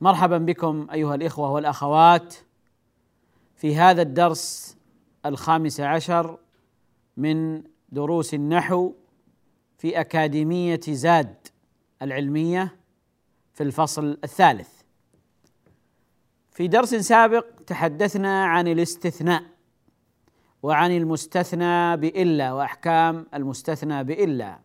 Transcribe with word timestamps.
مرحبا 0.00 0.38
بكم 0.38 0.86
أيها 0.92 1.14
الإخوة 1.14 1.50
والأخوات 1.50 2.34
في 3.56 3.76
هذا 3.76 4.02
الدرس 4.02 4.76
الخامس 5.26 5.80
عشر 5.80 6.38
من 7.16 7.62
دروس 7.88 8.34
النحو 8.34 8.92
في 9.78 10.00
أكاديمية 10.00 10.80
زاد 10.88 11.36
العلمية 12.02 12.76
في 13.54 13.62
الفصل 13.62 14.18
الثالث. 14.24 14.68
في 16.50 16.68
درس 16.68 16.94
سابق 16.94 17.46
تحدثنا 17.66 18.44
عن 18.44 18.68
الاستثناء 18.68 19.42
وعن 20.62 20.96
المستثنى 20.96 21.96
بإلا 21.96 22.52
وأحكام 22.52 23.26
المستثنى 23.34 24.04
بإلا. 24.04 24.58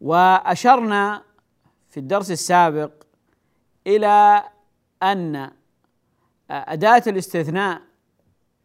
وأشرنا 0.00 1.22
في 1.90 2.00
الدرس 2.00 2.30
السابق 2.30 3.01
إلى 3.86 4.44
أن 5.02 5.50
أداة 6.50 7.02
الاستثناء 7.06 7.82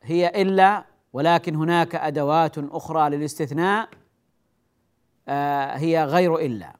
هي 0.03 0.41
إلا 0.41 0.85
ولكن 1.13 1.55
هناك 1.55 1.95
أدوات 1.95 2.57
أخرى 2.57 3.09
للاستثناء 3.09 3.89
هي 5.77 6.03
غير 6.03 6.35
إلا. 6.35 6.75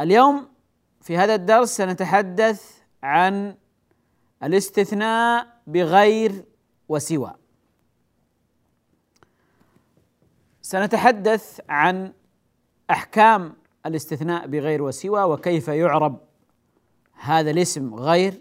اليوم 0.00 0.48
في 1.00 1.16
هذا 1.16 1.34
الدرس 1.34 1.76
سنتحدث 1.76 2.82
عن 3.02 3.56
الاستثناء 4.42 5.60
بغير 5.66 6.44
وسوى. 6.88 7.34
سنتحدث 10.62 11.60
عن 11.68 12.12
أحكام 12.90 13.54
الاستثناء 13.86 14.46
بغير 14.46 14.82
وسوى 14.82 15.22
وكيف 15.22 15.68
يعرب 15.68 16.20
هذا 17.14 17.50
الاسم 17.50 17.94
غير 17.94 18.40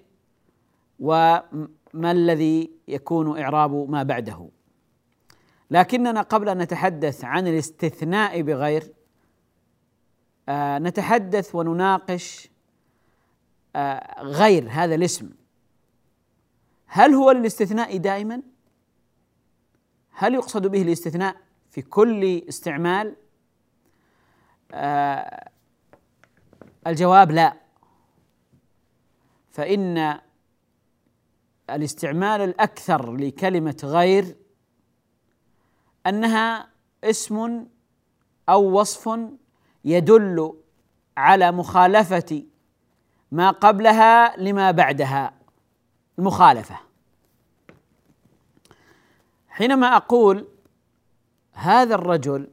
وما 0.99 2.11
الذي 2.11 2.71
يكون 2.87 3.39
إعراب 3.39 3.89
ما 3.89 4.03
بعده 4.03 4.49
لكننا 5.71 6.21
قبل 6.21 6.49
أن 6.49 6.57
نتحدث 6.57 7.23
عن 7.23 7.47
الاستثناء 7.47 8.41
بغير 8.41 8.93
آه 10.49 10.79
نتحدث 10.79 11.55
ونناقش 11.55 12.49
آه 13.75 14.21
غير 14.23 14.67
هذا 14.69 14.95
الاسم 14.95 15.29
هل 16.85 17.13
هو 17.13 17.31
للاستثناء 17.31 17.97
دائما؟ 17.97 18.41
هل 20.11 20.33
يقصد 20.33 20.67
به 20.67 20.81
الاستثناء 20.81 21.35
في 21.69 21.81
كل 21.81 22.43
استعمال؟ 22.49 23.15
آه 24.71 25.49
الجواب 26.87 27.31
لا 27.31 27.62
فإن 29.53 30.19
الاستعمال 31.69 32.41
الأكثر 32.41 33.15
لكلمة 33.15 33.77
غير 33.83 34.35
أنها 36.07 36.69
اسم 37.03 37.67
أو 38.49 38.79
وصف 38.79 39.19
يدل 39.85 40.59
على 41.17 41.51
مخالفة 41.51 42.43
ما 43.31 43.51
قبلها 43.51 44.37
لما 44.37 44.71
بعدها 44.71 45.33
المخالفة. 46.19 46.79
حينما 49.47 49.95
أقول 49.95 50.47
هذا 51.53 51.95
الرجل 51.95 52.49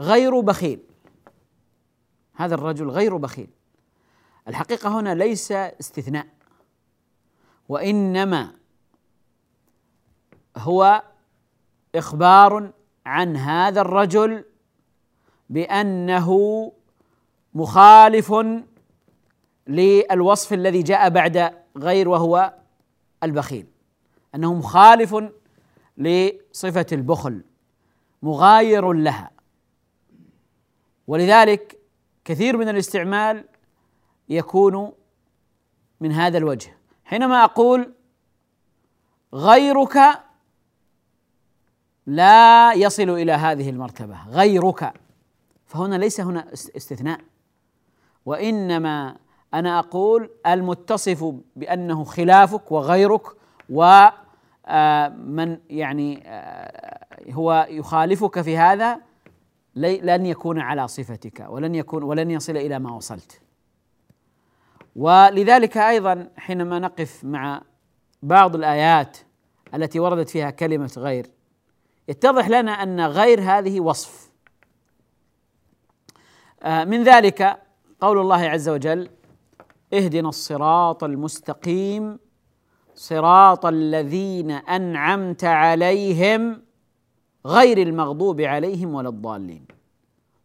غير 0.00 0.40
بخيل 0.40 0.80
هذا 2.34 2.54
الرجل 2.54 2.90
غير 2.90 3.16
بخيل 3.16 3.50
الحقيقة 4.48 5.00
هنا 5.00 5.14
ليس 5.14 5.52
استثناء 5.52 6.26
وإنما 7.68 8.52
هو 10.56 11.02
إخبار 11.94 12.72
عن 13.06 13.36
هذا 13.36 13.80
الرجل 13.80 14.44
بأنه 15.50 16.72
مخالف 17.54 18.34
للوصف 19.66 20.52
الذي 20.52 20.82
جاء 20.82 21.08
بعد 21.08 21.54
غير 21.76 22.08
وهو 22.08 22.54
البخيل 23.22 23.66
أنه 24.34 24.54
مخالف 24.54 25.16
لصفة 25.96 26.86
البخل 26.92 27.44
مغاير 28.22 28.92
لها. 28.92 29.30
ولذلك 31.06 31.78
كثير 32.24 32.56
من 32.56 32.68
الاستعمال 32.68 33.44
يكون 34.30 34.92
من 36.00 36.12
هذا 36.12 36.38
الوجه. 36.38 36.76
حينما 37.04 37.44
أقول 37.44 37.92
غيرك 39.34 39.98
لا 42.06 42.72
يصل 42.72 43.10
إلى 43.10 43.32
هذه 43.32 43.70
المرتبة 43.70 44.28
غيرك 44.28 44.92
فهنا 45.66 45.96
ليس 45.96 46.20
هنا 46.20 46.52
استثناء. 46.52 47.20
وإنما 48.26 49.16
أنا 49.54 49.78
أقول 49.78 50.30
المتصف 50.46 51.34
بأنه 51.56 52.04
خلافك 52.04 52.72
وغيرك 52.72 53.22
ومن 53.70 55.58
يعني 55.70 56.22
هو 57.30 57.66
يخالفك 57.70 58.40
في 58.40 58.56
هذا 58.56 59.00
لن 59.76 60.26
يكون 60.26 60.58
على 60.58 60.88
صفتك 60.88 61.46
ولن 61.48 61.74
يكون 61.74 62.02
ولن 62.02 62.30
يصل 62.30 62.56
إلى 62.56 62.78
ما 62.78 62.92
وصلت. 62.92 63.39
ولذلك 64.96 65.76
أيضا 65.76 66.28
حينما 66.36 66.78
نقف 66.78 67.24
مع 67.24 67.62
بعض 68.22 68.56
الآيات 68.56 69.18
التي 69.74 70.00
وردت 70.00 70.28
فيها 70.28 70.50
كلمة 70.50 70.92
غير 70.96 71.26
يتضح 72.08 72.48
لنا 72.48 72.72
أن 72.72 73.00
غير 73.00 73.40
هذه 73.40 73.80
وصف. 73.80 74.30
من 76.64 77.02
ذلك 77.02 77.62
قول 78.00 78.18
الله 78.18 78.48
عز 78.48 78.68
وجل 78.68 79.08
اهدنا 79.92 80.28
الصراط 80.28 81.04
المستقيم 81.04 82.18
صراط 82.94 83.66
الذين 83.66 84.50
أنعمت 84.50 85.44
عليهم 85.44 86.62
غير 87.46 87.78
المغضوب 87.78 88.40
عليهم 88.40 88.94
ولا 88.94 89.08
الضالين. 89.08 89.79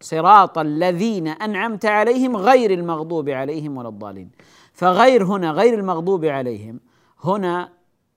صراط 0.06 0.58
الذين 0.58 1.28
أنعمت 1.28 1.86
عليهم 1.86 2.38
غير 2.38 2.72
المغضوب 2.72 3.30
عليهم 3.30 3.78
ولا 3.78 3.90
الضالين. 3.90 4.30
فغير 4.74 5.24
هنا 5.24 5.52
غير 5.52 5.74
المغضوب 5.80 6.26
عليهم 6.26 6.80
هنا 7.24 7.70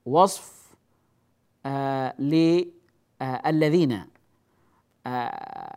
وصف 0.06 0.52
آه 1.66 2.14
للذين 2.20 4.04
آه 5.06 5.76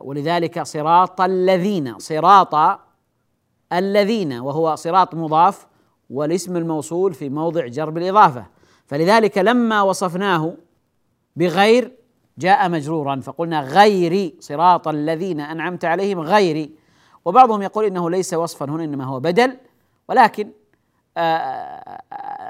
ولذلك 0.00 0.62
صراط 0.62 1.20
الذين 1.20 1.98
صراط 1.98 2.80
الذين 3.72 4.32
وهو 4.32 4.74
صراط 4.74 5.14
مضاف 5.14 5.66
والاسم 6.10 6.56
الموصول 6.56 7.14
في 7.14 7.28
موضع 7.28 7.66
جر 7.66 7.90
بالإضافة. 7.90 8.46
فلذلك 8.86 9.38
لما 9.38 9.82
وصفناه 9.82 10.54
بغير 11.36 11.92
جاء 12.38 12.68
مجرورا 12.68 13.20
فقلنا 13.20 13.60
غير 13.60 14.34
صراط 14.40 14.88
الذين 14.88 15.40
أنعمت 15.40 15.84
عليهم 15.84 16.20
غير 16.20 16.70
وبعضهم 17.24 17.62
يقول 17.62 17.84
إنه 17.84 18.10
ليس 18.10 18.34
وصفا 18.34 18.70
هنا 18.70 18.84
إنما 18.84 19.04
هو 19.04 19.20
بدل. 19.20 19.56
ولكن 20.08 20.50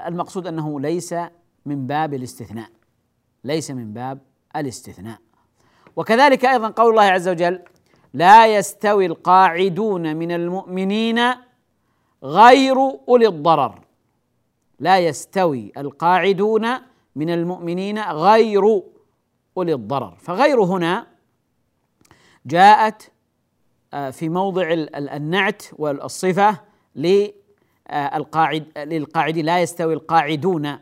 المقصود 0.06 0.46
أنه 0.46 0.80
ليس 0.80 1.14
من 1.66 1.86
باب 1.86 2.14
الاستثناء. 2.14 2.68
ليس 3.44 3.70
من 3.70 3.92
باب 3.92 4.18
الاستثناء. 4.56 5.18
وكذلك 5.96 6.44
أيضا 6.44 6.68
قول 6.68 6.90
الله 6.90 7.02
عز 7.02 7.28
وجل 7.28 7.60
لا 8.14 8.56
يستوي 8.56 9.06
القاعدون 9.06 10.16
من 10.16 10.32
المؤمنين 10.32 11.20
غير 12.22 12.76
أولي 13.08 13.28
الضرر 13.28 13.80
لا 14.80 14.98
يستوي 14.98 15.72
القاعدون 15.76 16.68
من 17.16 17.30
المؤمنين 17.30 17.98
غير 17.98 18.82
اولي 19.56 19.74
الضرر 19.74 20.16
فغير 20.18 20.62
هنا 20.62 21.06
جاءت 22.46 23.10
آه، 23.94 24.10
في 24.10 24.28
موضع 24.28 24.66
النعت 24.96 25.62
والصفة 25.72 26.60
للقاعد 26.96 28.66
للقاعد 28.76 29.38
لا 29.38 29.60
يستوي 29.60 29.94
القاعدون. 29.94 30.78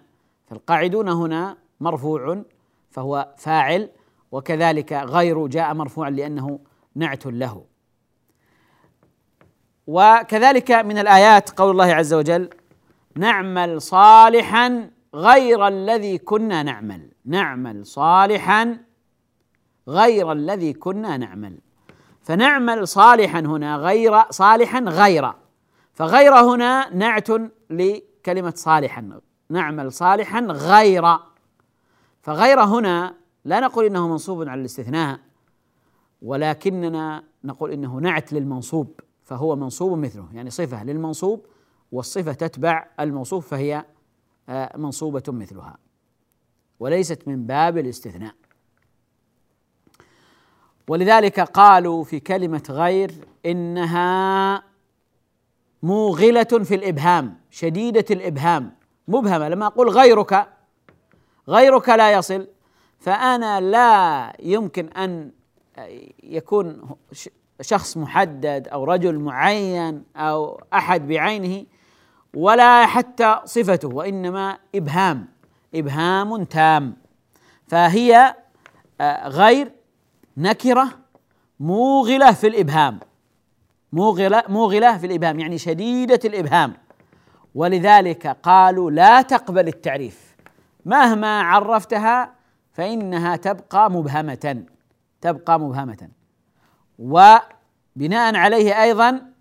فالقاعدون 0.47 1.09
هنا 1.09 1.57
مرفوع 1.81 2.43
فهو 2.91 3.35
فاعل 3.39 3.91
وكذلك 4.33 4.93
غير 4.93 5.47
جاء 5.47 5.75
مرفوعا 5.75 6.11
لأنه 6.11 6.59
نعت 6.95 7.27
له. 7.27 7.65
وكذلك 9.87 10.71
من 10.71 10.99
الآيات 10.99 11.51
قول 11.51 11.71
الله 11.71 11.95
عز 11.95 12.15
وجل 12.15 12.51
نعمل 13.17 13.83
صالحا 13.83 14.91
غير 15.15 15.69
الذي 15.69 16.19
كنا 16.19 16.63
نعمل. 16.63 17.11
نعمل 17.25 17.87
صالحا 17.87 18.79
غير 19.89 20.33
الذي 20.33 20.73
كنا 20.73 21.17
نعمل. 21.17 21.59
فنعمل 22.21 22.89
صالحا 22.89 23.41
هنا 23.41 23.77
غير 23.77 24.31
صالحا 24.31 24.81
غير. 24.81 25.33
فغير 25.93 26.35
هنا 26.35 26.95
نعت 26.95 27.29
لكلمة 27.71 28.53
صالحا. 28.57 29.21
نعمل 29.51 29.93
صالحا 29.93 30.41
غير. 30.41 31.19
فغير 32.23 32.61
هنا 32.61 33.15
لا 33.45 33.61
نقول 33.61 33.85
إنه 33.85 34.09
منصوب 34.09 34.49
على 34.49 34.61
الاستثناء 34.61 35.21
ولكننا 36.23 37.25
نقول 37.45 37.71
إنه 37.71 37.99
نعت 37.99 38.33
للمنصوب 38.33 39.01
فهو 39.23 39.57
منصوب 39.57 39.99
مثله. 39.99 40.29
يعني 40.33 40.51
صفة 40.51 40.85
للمنصوب 40.85 41.47
والصفة 41.93 42.33
تتبع 42.33 42.87
الموصوف 43.01 43.49
فهي 43.49 43.85
منصوبة 44.77 45.23
مثلها. 45.29 45.79
وليست 46.81 47.29
من 47.29 47.47
باب 47.47 47.79
الاستثناء. 47.79 48.35
ولذلك 50.89 51.41
قالوا 51.41 52.05
في 52.05 52.21
كلمة 52.21 52.63
غير 52.71 53.13
إنها 53.47 54.63
موغلة 55.83 56.45
في 56.45 56.75
الإبهام 56.75 57.41
شديدة 57.51 58.05
الإبهام. 58.11 58.77
مبهمة 59.09 59.49
لما 59.49 59.67
أقول 59.67 59.89
غيرك 59.89 60.49
غيرك 61.49 61.89
لا 61.89 62.13
يصل. 62.13 62.49
فأنا 62.99 63.61
لا 63.61 64.33
يمكن 64.41 64.89
أن 64.89 65.33
يكون 66.23 66.97
شخص 67.61 67.97
محدد 67.97 68.69
أو 68.69 68.85
رجل 68.85 69.19
معين 69.19 70.05
أو 70.17 70.63
أحد 70.75 71.09
بعينه 71.09 71.67
ولا 72.37 72.87
حتى 72.87 73.41
صفته 73.45 73.89
وإنما 73.89 74.59
إبهام 74.75 75.29
إبهام 75.75 76.45
تام. 76.45 76.97
فهي 77.69 78.35
آه، 79.01 79.29
غير 79.29 79.73
نكرة 80.37 80.89
موغلة 81.61 82.33
في 82.33 82.47
الإبهام. 82.47 83.01
موغلة 83.93 84.43
موغلة 84.49 84.99
في 84.99 85.07
الإبهام 85.07 85.41
يعني 85.41 85.59
شديدة 85.59 86.21
الإبهام. 86.25 86.75
ولذلك 87.55 88.27
قالوا 88.27 88.91
لا 88.91 89.23
تقبل 89.23 89.69
التعريف. 89.69 90.37
مهما 90.85 91.41
عرفتها 91.43 92.35
فإنها 92.73 93.37
تبقى 93.37 93.91
مبهمة 93.91 94.65
تبقى 95.21 95.61
مبهمة. 95.61 96.09
وبناء 96.99 98.37
عليه 98.37 98.83
أيضا 98.83 99.34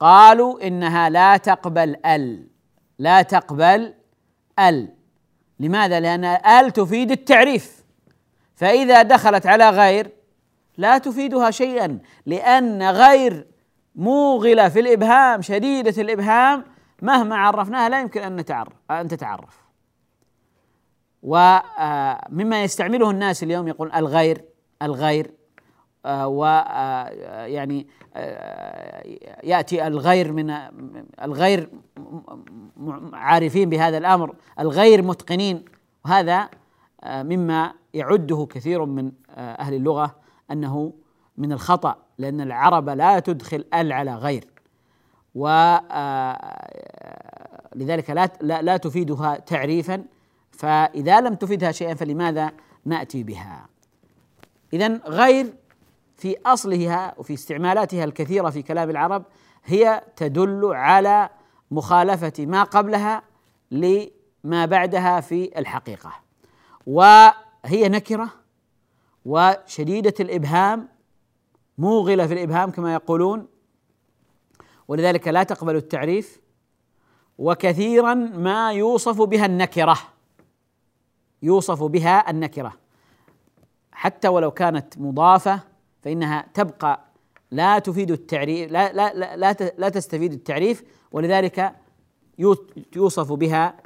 قالوا 0.00 0.66
إنها 0.66 1.08
لا 1.08 1.36
تقبل 1.36 1.96
ال. 2.06 2.46
لا 2.98 3.22
تقبل 3.22 3.94
ال. 4.58 4.88
لماذا؟ 5.60 6.00
لأن 6.00 6.24
ال 6.24 6.72
تفيد 6.72 7.10
التعريف. 7.10 7.84
فإذا 8.54 9.02
دخلت 9.02 9.46
على 9.46 9.70
غير 9.70 10.12
لا 10.76 10.98
تفيدها 10.98 11.50
شيئا 11.50 11.98
لأن 12.26 12.82
غير 12.82 13.46
موغلة 13.94 14.68
في 14.68 14.80
الإبهام 14.80 15.42
شديدة 15.42 16.02
الإبهام 16.02 16.64
مهما 17.02 17.36
عرفناها 17.36 17.88
لا 17.88 18.00
يمكن 18.00 18.22
أن 18.22 18.36
نتعرف 18.36 18.72
أن 18.90 19.08
تتعرف. 19.08 19.66
ومما 21.22 22.62
يستعمله 22.64 23.10
الناس 23.10 23.42
اليوم 23.42 23.68
يقول 23.68 23.92
الغير 23.92 24.44
الغير. 24.82 25.30
آه، 26.06 26.28
و 26.28 26.44
آه، 26.44 26.48
آه، 28.16 29.02
يأتي 29.44 29.86
الغير 29.86 30.32
من 30.32 30.54
الغير 31.22 31.70
عارفين 33.12 33.70
بهذا 33.70 33.98
الأمر 33.98 34.34
الغير 34.60 35.02
متقنين. 35.02 35.64
وهذا 36.04 36.48
مما 37.06 37.72
يعده 37.94 38.46
كثير 38.50 38.84
من 38.84 39.12
أهل 39.36 39.74
اللغة 39.74 40.16
أنه 40.50 40.92
من 41.36 41.52
الخطأ 41.52 41.96
لأن 42.18 42.40
العرب 42.40 42.88
لا 42.88 43.18
تدخل 43.18 43.64
ال 43.74 43.92
على 43.92 44.14
غير. 44.14 44.46
ولذلك 45.34 45.80
لا 48.10 48.30
لا 48.40 48.76
تفيدها 48.76 49.36
تعريفا. 49.36 50.04
فإذا 50.50 51.20
لم 51.20 51.34
تفيدها 51.34 51.72
شيئا 51.72 51.94
فلماذا 51.94 52.50
نأتي 52.84 53.22
بها؟ 53.22 53.66
اذا 54.72 55.00
غير 55.06 55.54
في 56.16 56.36
أصلها 56.46 57.14
وفي 57.18 57.34
استعمالاتها 57.34 58.04
الكثيرة 58.04 58.50
في 58.50 58.62
كلام 58.62 58.90
العرب 58.90 59.24
هي 59.64 60.02
تدل 60.16 60.64
على 60.74 61.30
مخالفة 61.70 62.32
ما 62.38 62.62
قبلها 62.62 63.22
لما 63.70 64.66
بعدها 64.66 65.20
في 65.20 65.58
الحقيقة. 65.58 66.12
وهي 66.86 67.88
نكرة 67.88 68.28
وشديدة 69.24 70.14
الإبهام 70.20 70.88
موغلة 71.78 72.26
في 72.26 72.34
الإبهام 72.34 72.70
كما 72.70 72.92
يقولون. 72.94 73.46
ولذلك 74.88 75.28
لا 75.28 75.42
تقبل 75.42 75.76
التعريف. 75.76 76.40
وكثيرا 77.38 78.14
ما 78.14 78.72
يوصف 78.72 79.22
بها 79.22 79.46
النكرة 79.46 79.98
يوصف 81.42 81.82
بها 81.82 82.30
النكرة. 82.30 82.72
حتى 83.92 84.28
ولو 84.28 84.50
كانت 84.50 84.98
مضافة 84.98 85.75
فإنها 86.06 86.46
تبقى 86.54 87.00
لا 87.50 87.78
تفيد 87.78 88.10
التعريف 88.10 88.72
لا 88.72 88.92
لا 88.92 89.36
لا 89.36 89.52
لا, 89.78 89.88
تستفيد 89.88 90.32
التعريف 90.32 90.84
ولذلك 91.12 91.74
يوصف 92.96 93.32
بها 93.32 93.76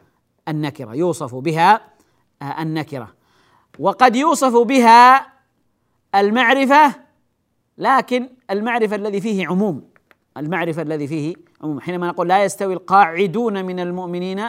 النكرة 0.48 0.94
يوصف 0.94 1.34
بها 1.34 1.80
آه، 2.42 2.62
النكرة. 2.62 3.08
وقد 3.78 4.16
يوصف 4.16 4.56
بها 4.56 5.26
المعرفة 6.14 6.94
لكن 7.78 8.28
المعرفة 8.50 8.96
الذي 8.96 9.20
فيه 9.20 9.46
عموم 9.46 9.84
المعرفة 10.36 10.82
الذي 10.82 11.06
فيه 11.06 11.34
عموم. 11.62 11.80
حينما 11.80 12.08
نقول 12.08 12.28
لا 12.28 12.44
يستوي 12.44 12.74
القاعدون 12.74 13.64
من 13.64 13.80
المؤمنين 13.80 14.44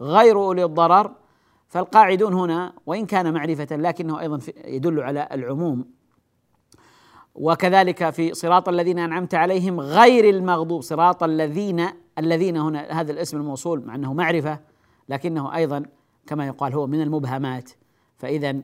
غير 0.00 0.36
أولي 0.36 0.64
الضرر 0.64 1.14
فالقاعدون 1.68 2.34
هنا 2.34 2.72
وإن 2.86 3.06
كان 3.06 3.34
معرفة 3.34 3.76
لكنه 3.76 4.20
أيضا 4.20 4.38
يدل 4.64 5.00
على 5.00 5.28
العموم. 5.32 5.95
وكذلك 7.36 8.10
في 8.10 8.34
صراط 8.34 8.68
الذين 8.68 8.98
أنعمت 8.98 9.34
عليهم 9.34 9.80
غير 9.80 10.30
المغضوب 10.30 10.80
صراط 10.80 11.22
الذين 11.22 11.86
الذين 12.18 12.56
هنا 12.56 13.00
هذا 13.00 13.12
الاسم 13.12 13.36
الموصول 13.36 13.86
مع 13.86 13.94
أنه 13.94 14.12
معرفة 14.14 14.58
لكنه 15.08 15.56
أيضا 15.56 15.82
كما 16.26 16.46
يقال 16.46 16.74
هو 16.74 16.86
من 16.86 17.02
المبهمات. 17.02 17.70
فاذا 18.18 18.56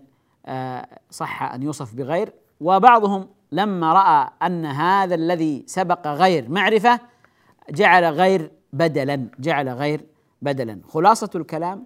آه، 0.46 0.86
صح 1.10 1.42
أن 1.42 1.62
يوصف 1.62 1.94
بغير. 1.94 2.32
وبعضهم 2.60 3.28
لما 3.52 3.92
رأى 3.92 4.28
أن 4.42 4.64
هذا 4.64 5.14
الذي 5.14 5.64
سبق 5.66 6.06
غير 6.06 6.50
معرفة 6.50 7.00
جعل 7.70 8.04
غير 8.04 8.50
بدلا 8.72 9.28
جعل 9.38 9.68
غير 9.68 10.06
بدلا. 10.42 10.80
خلاصة 10.88 11.30
الكلام 11.34 11.84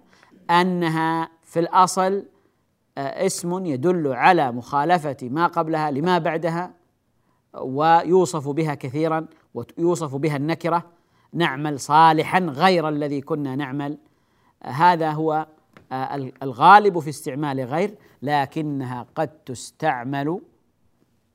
أنها 0.49 1.29
في 1.43 1.59
الأصل 1.59 2.23
اسم 2.97 3.65
يدل 3.65 4.07
على 4.07 4.51
مخالفة 4.51 5.17
ما 5.21 5.47
قبلها 5.47 5.91
لما 5.91 6.17
بعدها 6.17 6.73
ويوصف 7.53 8.47
بها 8.47 8.75
كثيرا 8.75 9.27
ويوصف 9.53 10.15
بها 10.15 10.35
النكرة 10.35 10.83
نعمل 11.33 11.79
صالحا 11.79 12.39
غير 12.39 12.89
الذي 12.89 13.21
كنا 13.21 13.55
نعمل 13.55 13.97
هذا 14.63 15.11
هو 15.11 15.47
آه، 15.91 16.31
الغالب 16.43 16.99
في 16.99 17.09
استعمال 17.09 17.59
غير 17.59 17.95
لكنها 18.21 19.05
قد 19.15 19.27
تستعمل 19.27 20.41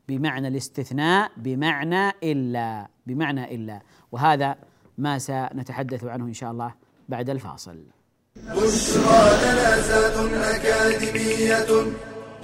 بمعنى 0.09 0.49
الاستثناء 0.49 1.33
بمعنى 1.37 2.09
إلا 2.09 2.89
بمعنى 3.07 3.55
إلا 3.55 3.83
وهذا 4.13 4.57
ما 4.99 5.19
سنتحدث 5.19 6.05
عنه 6.05 6.25
إن 6.25 6.33
شاء 6.33 6.51
الله 6.51 6.75
بعد 7.09 7.31
الفاصل. 7.31 7.85
بشرى 8.37 9.23
لنا 9.43 10.57
أكاديمية 10.57 11.93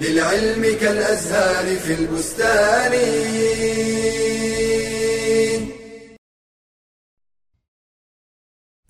للعلم 0.01 0.77
كالأزهار 0.81 1.75
في 1.75 1.93
البستان. 1.93 2.93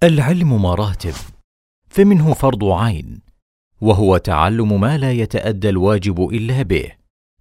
العلم 0.04 0.62
مراتب 0.62 1.14
فمنه 1.90 2.34
فرض 2.34 2.64
عين 2.64 3.22
وهو 3.82 4.18
تعلم 4.18 4.82
ما 4.82 4.98
لا 4.98 5.12
يتأدى 5.12 5.70
الواجب 5.70 6.30
إلا 6.30 6.62
به 6.62 6.92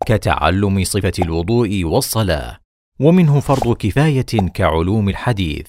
كتعلم 0.06 0.84
صفة 0.84 1.12
الوضوء 1.18 1.84
والصلاة 1.84 2.58
ومنه 3.00 3.40
فرض 3.40 3.76
كفاية 3.76 4.48
كعلوم 4.54 5.08
الحديث 5.08 5.66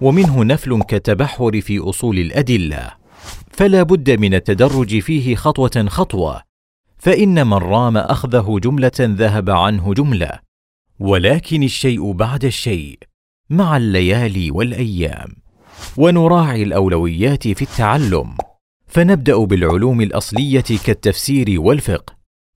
ومنه 0.00 0.44
نفل 0.44 0.82
كالتبحر 0.82 1.60
في 1.60 1.78
أصول 1.78 2.18
الأدلة. 2.18 2.99
فلا 3.60 3.82
بد 3.82 4.10
من 4.10 4.34
التدرج 4.34 4.98
فيه 4.98 5.34
خطوة 5.34 5.86
خطوة 5.88 6.42
فإن 6.98 7.46
من 7.46 7.52
رام 7.52 7.96
أخذه 7.96 8.58
جملة 8.62 8.92
ذهب 9.00 9.50
عنه 9.50 9.94
جملة 9.94 10.38
ولكن 11.00 11.62
الشيء 11.62 12.12
بعد 12.12 12.44
الشيء 12.44 12.98
مع 13.50 13.76
الليالي 13.76 14.50
والأيام. 14.50 15.36
ونراعي 15.96 16.62
الأولويات 16.62 17.48
في 17.48 17.62
التعلم 17.62 18.36
فنبدأ 18.86 19.36
بالعلوم 19.36 20.00
الأصلية 20.00 20.64
كالتفسير 20.84 21.60
والفقه 21.60 22.14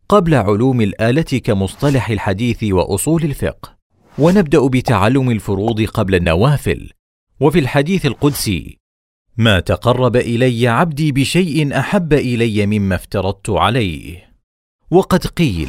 قبل 0.08 0.34
علوم 0.34 0.80
الآلة 0.80 1.40
كمصطلح 1.44 2.11
الحديث 2.11 2.64
وأصول 2.64 3.25
الفقه. 3.25 3.76
ونبدأ 4.18 4.66
بتعلم 4.66 5.30
الفروض 5.30 5.82
قبل 5.82 6.14
النوافل 6.14 6.90
وفي 7.40 7.58
الحديث 7.58 8.06
القدسي 8.06 8.83
ما 9.36 9.60
تقرب 9.60 10.16
إلي 10.16 10.68
عبدي 10.68 11.12
بشيء 11.12 11.78
أحب 11.78 12.12
إلي 12.12 12.66
مما 12.66 12.94
افترضت 12.94 13.50
عليه. 13.50 14.34
وقد 14.90 15.26
قيل 15.26 15.68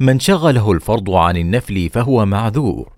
من 0.00 0.20
شغله 0.20 0.72
الفرض 0.72 1.10
عن 1.10 1.36
النفل 1.36 1.88
فهو 1.88 2.26
معذور 2.26 2.92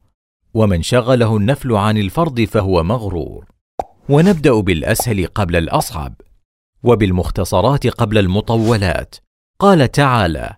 ومن 0.54 0.82
شغله 0.82 1.36
النفل 1.36 1.72
عن 1.72 1.98
الفرض 1.98 2.40
فهو 2.40 2.82
مغرور. 2.82 3.46
ونبدأ 4.08 4.60
بالأسهل 4.60 5.26
قبل 5.26 5.56
الأصعب 5.56 6.14
وبالمختصرات 6.82 7.86
قبل 7.86 8.18
المطولات. 8.18 9.16
قال 9.58 9.90
تعالى 9.90 10.56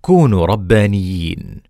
كونوا 0.00 0.46
ربانيين. 0.46 1.62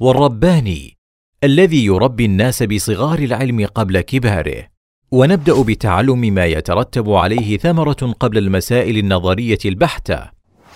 والرباني 0.00 0.96
الذي 1.44 1.84
يربي 1.84 2.24
الناس 2.24 2.62
بصغار 2.62 3.18
العلم 3.18 3.66
قبل 3.66 4.00
كباره. 4.00 4.73
ونبدأ 5.12 5.62
بتعلم 5.62 6.20
ما 6.20 6.46
يترتب 6.46 7.10
عليه 7.10 7.58
ثمرة 7.58 8.14
قبل 8.20 8.38
المسائل 8.38 8.98
النظرية 8.98 9.58
البحتة. 9.64 10.30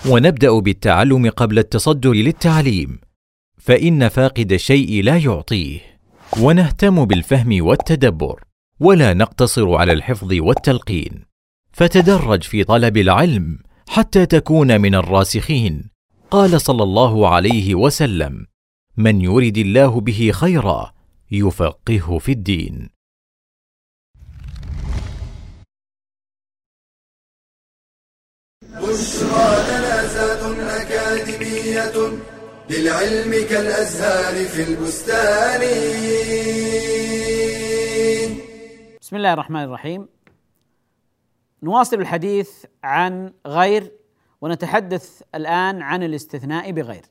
ونبدأ 0.08 0.58
بالتعلم 0.58 1.30
قبل 1.30 1.58
التصدر 1.58 2.12
للتعليم. 2.12 2.98
فإن 3.58 4.08
فاقد 4.08 4.52
الشيء 4.52 5.02
لا 5.04 5.16
يعطيه. 5.16 5.80
ونهتم 6.40 7.04
بالفهم 7.04 7.64
والتدبر. 7.66 8.40
ولا 8.80 9.14
نقتصر 9.14 9.74
على 9.74 9.92
الحفظ 9.92 10.32
والتلقين. 10.32 11.24
فتدرج 11.72 12.42
في 12.42 12.64
طلب 12.64 12.96
العلم 12.96 13.58
حتى 13.88 14.26
تكون 14.26 14.80
من 14.80 14.94
الراسخين. 14.94 15.90
قال 16.30 16.60
صلى 16.60 16.82
الله 16.82 17.28
عليه 17.28 17.74
وسلم 17.74 18.46
من 18.96 19.20
يرد 19.20 19.58
الله 19.58 20.00
به 20.00 20.30
خيرا 20.34 20.92
يفقهه 21.30 22.18
في 22.18 22.32
الدين. 22.32 22.97
بشرى 28.88 29.50
لنا 29.68 30.82
أكاديمية 30.82 32.18
للعلم 32.70 33.46
كالأزهار 33.50 34.44
في 34.44 34.62
البستان. 34.62 35.60
بسم 39.00 39.16
الله 39.16 39.32
الرحمن 39.32 39.62
الرحيم. 39.62 40.08
نواصل 41.62 42.00
الحديث 42.00 42.50
عن 42.84 43.32
غير 43.46 43.92
ونتحدث 44.40 45.22
الآن 45.34 45.82
عن 45.82 46.02
الاستثناء 46.02 46.70
بغير. 46.70 47.04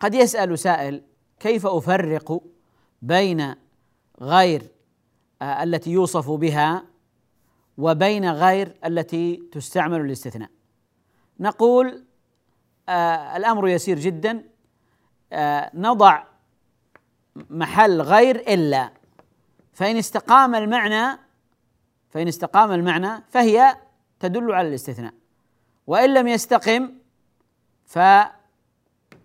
قد 0.00 0.14
يسأل 0.14 0.58
سائل 0.58 1.02
كيف 1.40 1.66
أفرق 1.66 2.42
بين 3.02 3.54
غير 4.20 4.62
آه، 5.42 5.62
التي 5.62 5.90
يوصف 5.90 6.30
بها 6.30 6.84
وبين 7.78 8.30
غير 8.30 8.74
التي 8.84 9.42
تستعمل 9.52 10.00
للاستثناء 10.00 10.57
نقول 11.40 12.04
آه 12.88 13.36
الأمر 13.36 13.68
يسير 13.68 13.98
جدا. 13.98 14.44
آه 15.32 15.70
نضع 15.74 16.24
محل 17.36 18.00
غير 18.02 18.36
إلا 18.36 18.90
فإن 19.72 19.96
استقام 19.96 20.54
المعنى 20.54 21.18
فإن 22.10 22.28
استقام 22.28 22.72
المعنى 22.72 23.24
فهي 23.28 23.76
تدل 24.20 24.52
على 24.52 24.68
الاستثناء. 24.68 25.14
وإن 25.86 26.14
لم 26.14 26.26
يستقم 26.26 26.92
ف 27.86 27.98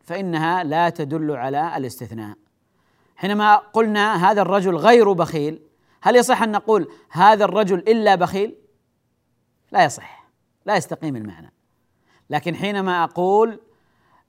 فإنها 0.04 0.64
لا 0.64 0.90
تدل 0.90 1.32
على 1.32 1.78
الاستثناء. 1.78 2.38
حينما 3.16 3.56
قلنا 3.56 4.32
هذا 4.32 4.42
الرجل 4.42 4.76
غير 4.76 5.12
بخيل 5.12 5.62
هل 6.02 6.16
يصح 6.16 6.42
أن 6.42 6.52
نقول 6.52 6.92
هذا 7.10 7.46
الرجل 7.46 7.80
إلا 7.80 8.16
بخيل؟ 8.16 8.56
لا 9.72 9.84
يصح. 9.86 10.30
لا 10.66 10.76
يستقيم 10.76 11.16
المعنى. 11.16 11.54
لكن 12.30 12.56
حينما 12.56 13.04
أقول 13.04 13.60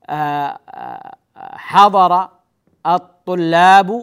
آه، 0.06 0.58
آه، 0.68 1.16
حضر 1.36 2.28
الطلاب 2.86 4.02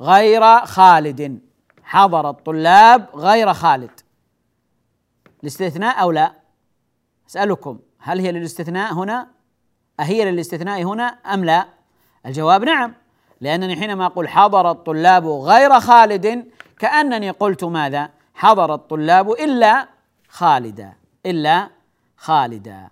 غير 0.00 0.66
خالد. 0.66 1.40
حضر 1.82 2.30
الطلاب 2.30 3.08
غير 3.14 3.52
خالد. 3.54 4.00
الاستثناء 5.42 6.02
أو 6.02 6.10
لا؟ 6.10 6.32
أسألكم 7.28 7.78
هل 7.98 8.20
هي 8.20 8.32
للاستثناء 8.32 8.94
هنا؟ 8.94 9.28
أهي 10.00 10.30
للاستثناء 10.30 10.82
هنا 10.82 11.04
أم 11.04 11.44
لا؟ 11.44 11.66
الجواب 12.26 12.64
نعم 12.64 12.94
لأنني 13.40 13.76
حينما 13.76 14.06
أقول 14.06 14.28
حضر 14.28 14.70
الطلاب 14.70 15.26
غير 15.26 15.80
خالد 15.80 16.50
كأنني 16.78 17.30
قلت 17.30 17.64
ماذا؟ 17.64 18.10
حضر 18.34 18.74
الطلاب 18.74 19.30
إلا 19.30 19.88
خالدا 20.28 20.92
إلا 21.26 21.70
خالدا 22.20 22.90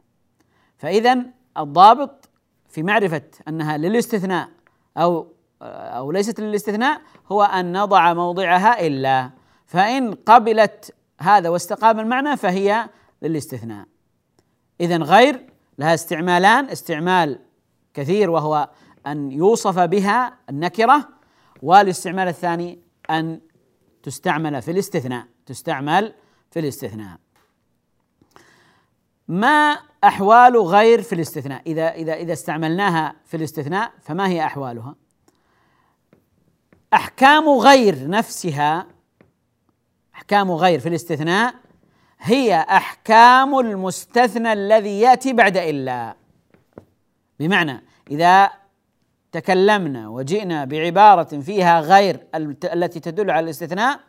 فاذا 0.79 1.25
الضابط 1.59 2.29
في 2.69 2.83
معرفة 2.83 3.23
أنها 3.49 3.77
للاستثناء 3.77 4.49
أو 4.97 5.33
أو 5.63 6.13
ليست 6.13 6.41
للاستثناء 6.41 7.01
هو 7.33 7.43
أن 7.43 7.83
نضع 7.83 8.15
موضعها 8.15 8.87
إلا. 8.87 9.31
فإن 9.67 10.15
قبلت 10.15 10.95
هذا 11.21 11.49
واستقام 11.49 12.01
المعنى 12.01 12.37
فهي 12.37 12.89
للاستثناء. 13.23 13.87
اذا 14.81 14.97
غير 14.97 15.47
لها 15.79 15.95
استعمالان. 15.95 16.65
استعمال 16.65 17.39
كثير 17.95 18.31
وهو 18.31 18.71
أن 19.07 19.33
يوصف 19.33 19.79
بها 19.79 20.35
النكرة 20.51 21.09
والاستعمال 21.63 22.29
الثاني 22.29 22.79
أن 23.11 23.41
تستعمل 24.03 24.63
في 24.63 24.71
الاستثناء. 24.71 25.27
تستعمل 25.47 26.15
في 26.51 26.61
الاستثناء. 26.61 27.19
ما 29.29 29.79
أحوال 30.05 30.57
غير 30.57 31.03
في 31.03 31.13
الاستثناء؟ 31.13 31.63
إذا 31.67 31.89
إذا 31.95 32.15
إذا 32.15 32.33
استعملناها 32.33 33.15
في 33.27 33.37
الاستثناء 33.37 33.93
فما 34.03 34.29
هي 34.29 34.45
أحوالها؟ 34.45 34.95
أحكام 36.95 37.49
غير 37.49 38.09
نفسها 38.09 38.87
أحكام 40.15 40.51
غير 40.53 40.81
في 40.81 40.89
الاستثناء 40.89 41.55
هي 42.21 42.55
أحكام 42.55 43.59
المستثنى 43.59 44.53
الذي 44.53 45.01
يأتي 45.01 45.33
بعد 45.33 45.57
إلا. 45.57 46.17
بمعنى 47.41 47.85
إذا 48.11 48.51
تكلمنا 49.33 50.09
وجئنا 50.09 50.65
بعبارة 50.65 51.41
فيها 51.41 51.81
غير 51.81 52.27
التي 52.73 53.01
تدل 53.01 53.31
على 53.31 53.45
الاستثناء 53.45 54.01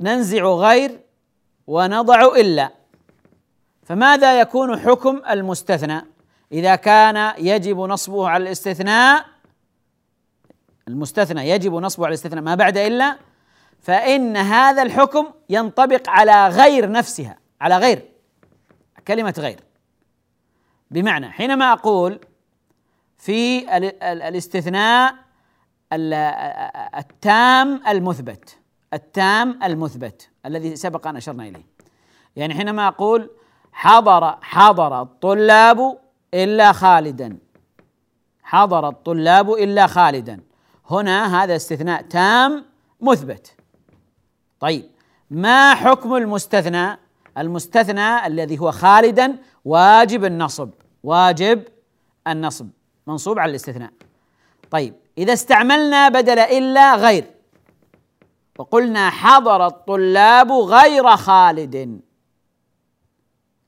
ننزع 0.00 0.44
غير 0.44 1.00
ونضع 1.70 2.36
إلا. 2.36 2.70
فماذا 3.82 4.40
يكون 4.40 4.78
حكم 4.80 5.22
المستثنى؟ 5.30 6.00
إذا 6.52 6.76
كان 6.76 7.34
يجب 7.38 7.78
نصبه 7.78 8.28
على 8.28 8.42
الاستثناء 8.44 9.26
المستثنى 10.88 11.48
يجب 11.48 11.74
نصبه 11.74 12.04
على 12.04 12.10
الاستثناء 12.10 12.44
ما 12.44 12.54
بعد 12.54 12.76
إلا 12.76 13.18
فإن 13.80 14.36
هذا 14.36 14.82
الحكم 14.82 15.26
ينطبق 15.48 16.08
على 16.08 16.48
غير 16.48 16.90
نفسها 16.90 17.38
على 17.60 17.78
غير 17.78 18.08
كلمة 19.08 19.34
غير. 19.38 19.60
بمعنى 20.90 21.30
حينما 21.30 21.72
أقول 21.72 22.20
في 23.18 23.76
الاستثناء 24.12 25.14
التام 26.98 27.82
المثبت 27.88 28.58
التام 28.94 29.62
المثبت 29.62 30.29
الذي 30.46 30.76
سبق 30.76 31.06
أن 31.06 31.16
أشرنا 31.16 31.48
إليه. 31.48 31.66
يعني 32.36 32.54
حينما 32.54 32.88
أقول 32.88 33.30
حضر 33.72 34.38
حضر 34.42 35.02
الطلاب 35.02 35.98
إلا 36.34 36.72
خالدا. 36.72 37.38
حضر 38.42 38.88
الطلاب 38.88 39.52
إلا 39.52 39.86
خالدا. 39.86 40.40
هنا 40.90 41.42
هذا 41.42 41.56
استثناء 41.56 42.02
تام 42.02 42.64
مثبت. 43.00 43.56
طيب 44.60 44.90
ما 45.30 45.74
حكم 45.74 46.14
المستثنى؟ 46.14 46.98
المستثنى 47.38 48.26
الذي 48.26 48.58
هو 48.58 48.70
خالدا 48.70 49.36
واجب 49.64 50.24
النصب. 50.24 50.70
واجب 51.04 51.64
النصب. 52.26 52.68
منصوب 53.06 53.38
على 53.38 53.50
الاستثناء. 53.50 53.90
طيب 54.70 54.94
إذا 55.18 55.32
استعملنا 55.32 56.08
بدل 56.08 56.38
إلا 56.38 56.96
غير 56.96 57.24
وقلنا 58.60 59.10
حضر 59.10 59.66
الطلاب 59.66 60.52
غير 60.52 61.16
خالد. 61.16 62.00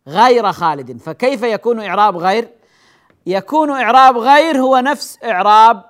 غير 0.09 0.53
خالد. 0.53 0.99
فكيف 0.99 1.43
يكون 1.43 1.81
إعراب 1.81 2.17
غير؟ 2.17 2.49
يكون 3.27 3.71
إعراب 3.71 4.19
غير 4.19 4.59
هو 4.59 4.79
نفس 4.79 5.19
إعراب 5.25 5.85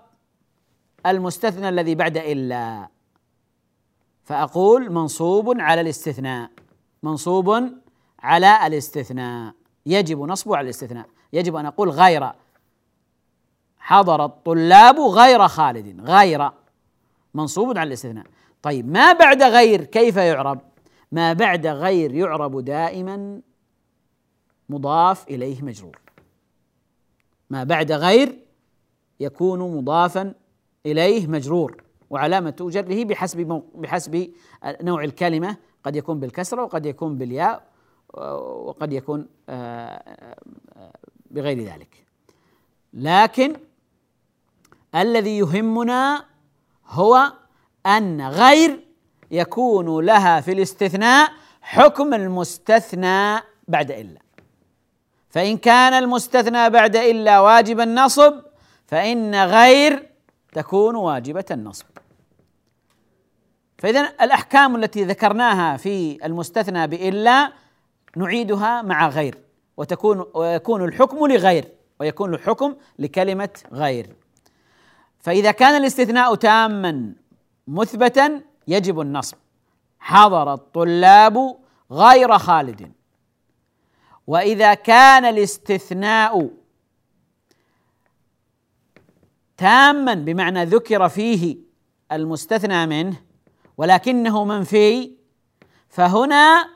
المستثنى 1.06 1.68
الذي 1.68 1.94
بعد 1.94 2.16
إلا. 2.16 2.88
فأقول 4.25 4.92
منصوب 4.92 5.61
على 5.61 5.80
الاستثناء. 5.80 6.50
منصوب 7.02 7.71
على 8.23 8.66
الاستثناء. 8.66 9.54
يجب 9.87 10.21
نصبه 10.21 10.56
على 10.56 10.64
الاستثناء. 10.64 11.06
يجب 11.32 11.56
أن 11.56 11.66
أقول 11.66 11.90
غير. 11.90 12.32
حضر 13.78 14.25
الطلاب 14.25 15.00
غير 15.00 15.49
خالد. 15.49 16.00
غير. 16.00 16.50
منصوب 17.35 17.78
على 17.78 17.88
الاستثناء. 17.88 18.25
طيب 18.62 18.90
ما 18.90 19.12
بعد 19.12 19.42
غير 19.42 19.85
كيف 19.85 20.16
يعرب؟ 20.16 20.61
ما 21.12 21.33
بعد 21.33 21.66
غير 21.66 22.14
يعرب 22.14 22.64
دائما 22.64 23.40
مضاف 24.69 25.28
إليه 25.28 25.62
مجرور. 25.62 25.99
ما 27.50 27.64
بعد 27.64 27.92
غير 27.92 28.38
يكون 29.21 29.59
مضافا 29.76 30.35
إليه 30.87 31.26
مجرور. 31.26 31.83
وعلامة 32.11 32.57
جره 32.61 33.04
بحسب 33.04 33.62
بحسب 33.75 34.33
نوع 34.64 35.04
الكلمة. 35.04 35.57
قد 35.85 35.97
يكون 35.97 36.21
بالكسرة 36.21 36.62
وقد 36.62 36.87
يكون 36.87 37.19
بالياء 37.19 37.73
وقد 38.14 38.92
يكون 38.92 39.26
آه، 39.49 39.52
آه، 40.76 40.92
بغير 41.31 41.61
ذلك. 41.61 42.07
لكن 42.92 43.57
الذي 44.95 45.38
يهمنا 45.38 46.25
هو 46.88 47.33
أن 47.87 48.23
غير 48.23 48.81
يكون 49.31 50.05
لها 50.05 50.41
في 50.41 50.53
الاستثناء 50.53 51.33
حكم 51.62 52.15
المستثنى 52.15 53.41
بعد 53.69 53.91
إلا. 53.91 54.21
فإن 55.31 55.57
كان 55.57 55.93
المستثنى 55.93 56.71
بعد 56.71 56.97
إلا 56.97 57.41
واجب 57.41 57.81
النصب 57.81 58.35
فإن 58.87 59.35
غير 59.35 60.09
تكون 60.53 60.97
واجبة 60.97 61.45
النصب. 61.51 61.87
فاذا 63.79 64.01
الأحكام 64.23 64.77
التي 64.77 65.05
ذكرناها 65.05 65.77
في 65.77 66.27
المستثنى 66.27 66.87
بإلا 66.87 67.53
نعيدها 68.17 68.83
مع 68.83 69.09
غير 69.09 69.39
وتكون 69.77 70.25
ويكون 70.35 70.85
الحكم 70.85 71.27
لغير 71.27 71.69
ويكون 72.01 72.35
الحكم 72.35 72.75
لكلمة 72.99 73.49
غير. 73.73 74.17
فإذا 75.21 75.51
كان 75.51 75.77
الاستثناء 75.83 76.35
تاما 76.35 77.12
مثبتا 77.69 78.40
يجب 78.69 79.00
النصب. 79.00 79.37
حضر 80.00 80.54
الطلاب 80.54 81.57
غير 81.90 82.38
خالد. 82.38 82.92
وإذا 84.26 84.75
كان 84.75 85.25
الاستثناء 85.25 86.50
تاما 89.56 90.15
بمعنى 90.15 90.65
ذكر 90.65 91.08
فيه 91.08 91.56
المستثنى 92.13 92.87
منه 92.87 93.17
ولكنه 93.76 94.45
منفي 94.45 95.13
فهنا 95.89 96.69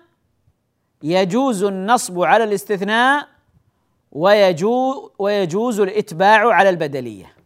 يجوز 1.02 1.62
النصب 1.62 2.22
على 2.22 2.44
الاستثناء 2.44 3.28
ويجوز 4.12 5.10
ويجوز 5.18 5.80
الإتباع 5.80 6.54
على 6.54 6.68
البدلية. 6.68 7.36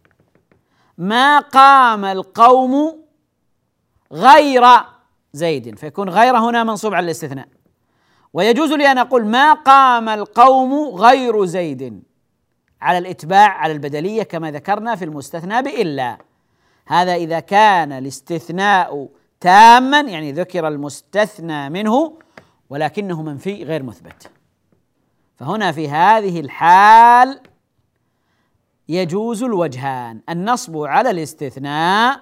ما 0.98 1.38
قام 1.38 2.04
القوم 2.04 2.99
غير 4.12 4.64
زيد 5.32 5.78
فيكون 5.78 6.08
غير 6.08 6.36
هنا 6.38 6.64
منصوب 6.64 6.94
على 6.94 7.04
الاستثناء. 7.04 7.48
ويجوز 8.32 8.72
لي 8.72 8.92
أن 8.92 8.98
أقول 8.98 9.26
ما 9.26 9.52
قام 9.52 10.08
القوم 10.08 10.96
غير 10.96 11.44
زيد 11.44 12.02
على 12.80 12.98
الإتباع 12.98 13.48
على 13.48 13.72
البدلية 13.72 14.22
كما 14.22 14.50
ذكرنا 14.50 14.96
في 14.96 15.04
المستثنى 15.04 15.62
بإلا. 15.62 16.18
هذا 16.86 17.14
إذا 17.14 17.40
كان 17.40 17.92
الاستثناء 17.92 19.08
تاما 19.40 20.00
يعني 20.00 20.32
ذكر 20.32 20.68
المستثنى 20.68 21.70
منه 21.70 22.18
ولكنه 22.70 23.22
منفي 23.22 23.64
غير 23.64 23.82
مثبت. 23.82 24.30
فهنا 25.36 25.72
في 25.72 25.88
هذه 25.88 26.40
الحال 26.40 27.40
يجوز 28.88 29.42
الوجهان 29.42 30.20
النصب 30.28 30.76
على 30.76 31.10
الاستثناء 31.10 32.20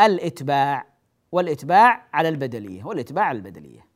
والاتباع 0.00 0.86
والاتباع 1.32 2.06
على 2.12 2.28
البدلية 2.28 2.84
والاتباع 2.84 3.24
على 3.24 3.38
البدلية. 3.38 3.86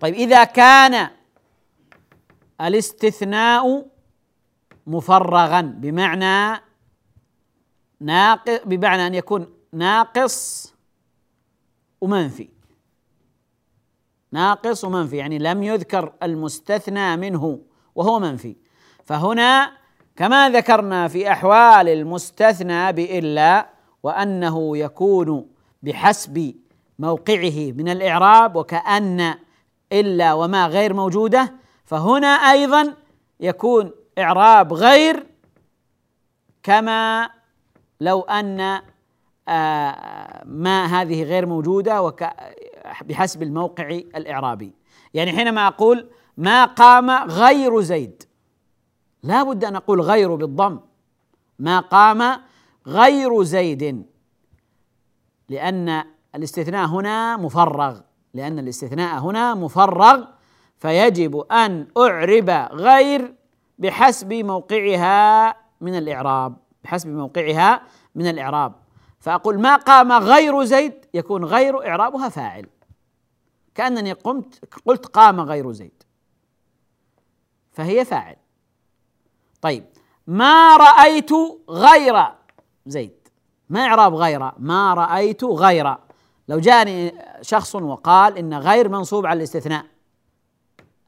طيب 0.00 0.14
إذا 0.14 0.44
كان 0.44 1.10
الاستثناء 2.60 3.86
مفرغا 4.86 5.60
بمعنى 5.60 6.60
ناقص 8.00 8.60
بمعنى 8.64 9.06
أن 9.06 9.14
يكون 9.14 9.54
ناقص 9.72 10.74
ومنفي. 12.00 12.48
ناقص 14.32 14.84
ومنفي 14.84 15.16
يعني 15.16 15.38
لم 15.38 15.62
يذكر 15.62 16.12
المستثنى 16.22 17.16
منه 17.16 17.62
وهو 17.94 18.18
منفي. 18.18 18.56
فهنا 19.04 19.72
كما 20.16 20.50
ذكرنا 20.50 21.08
في 21.08 21.32
أحوال 21.32 21.88
المستثنى 21.88 22.92
بإلا 22.92 23.77
وأنه 24.02 24.76
يكون 24.76 25.46
بحسب 25.82 26.54
موقعه 26.98 27.72
من 27.72 27.88
الإعراب 27.88 28.56
وكأن 28.56 29.34
إلا 29.92 30.32
وما 30.32 30.66
غير 30.66 30.94
موجودة 30.94 31.54
فهنا 31.84 32.26
أيضا 32.26 32.94
يكون 33.40 33.90
إعراب 34.18 34.72
غير 34.72 35.26
كما 36.62 37.30
لو 38.00 38.20
أن 38.20 38.80
آه، 39.48 40.42
ما 40.44 40.84
هذه 40.86 41.22
غير 41.22 41.46
موجودة 41.46 42.14
بحسب 43.02 43.42
الموقع 43.42 43.88
الإعرابي. 43.88 44.72
يعني 45.14 45.32
حينما 45.32 45.66
أقول 45.66 46.10
ما 46.36 46.64
قام 46.64 47.10
غير 47.10 47.80
زيد 47.80 48.22
لا 49.22 49.42
بد 49.42 49.64
أن 49.64 49.76
أقول 49.76 50.00
غير 50.00 50.34
بالضم. 50.34 50.80
ما 51.58 51.80
قام 51.80 52.40
غير 52.88 53.42
زيد 53.42 54.06
لأن 55.48 56.04
الاستثناء 56.34 56.86
هنا 56.86 57.36
مفرغ 57.36 58.00
لأن 58.34 58.58
الاستثناء 58.58 59.18
هنا 59.18 59.54
مفرغ 59.54 60.24
فيجب 60.78 61.36
أن 61.36 61.86
أعرب 61.98 62.50
غير 62.72 63.34
بحسب 63.78 64.32
موقعها 64.32 65.56
من 65.80 65.98
الإعراب 65.98 66.56
بحسب 66.84 67.08
موقعها 67.08 67.82
من 68.14 68.26
الإعراب. 68.26 68.72
فأقول 69.20 69.60
ما 69.60 69.76
قام 69.76 70.12
غير 70.12 70.64
زيد 70.64 71.06
يكون 71.14 71.44
غير 71.44 71.88
إعرابها 71.88 72.28
فاعل. 72.28 72.66
كأنني 73.74 74.12
قمت 74.12 74.64
قلت 74.86 75.06
قام 75.06 75.40
غير 75.40 75.72
زيد. 75.72 76.02
فهي 77.72 78.04
فاعل. 78.04 78.36
طيب 79.60 79.84
ما 80.26 80.76
رأيت 80.76 81.30
غير 81.68 82.37
زيد. 82.88 83.28
ما 83.68 83.80
إعراب 83.80 84.14
غير 84.14 84.52
ما 84.58 84.94
رأيت 84.94 85.44
غير 85.44 85.96
لو 86.48 86.58
جاءني 86.58 87.12
شخص 87.42 87.74
وقال 87.74 88.38
إن 88.38 88.54
غير 88.54 88.88
منصوب 88.88 89.26
على 89.26 89.36
الاستثناء 89.36 89.84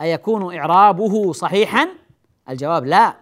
أيكون 0.00 0.56
إعرابه 0.56 1.32
صحيحا؟ 1.32 1.88
الجواب 2.48 2.86
لا. 2.86 3.16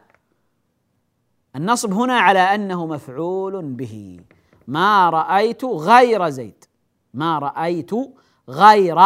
النصب 1.56 1.92
هنا 1.92 2.18
على 2.18 2.38
أنه 2.38 2.86
مفعول 2.86 3.62
به. 3.62 4.20
ما 4.66 5.10
رأيت 5.10 5.64
غير 5.64 6.28
زيد. 6.28 6.64
ما 7.14 7.38
رأيت 7.38 7.90
غير 8.48 8.98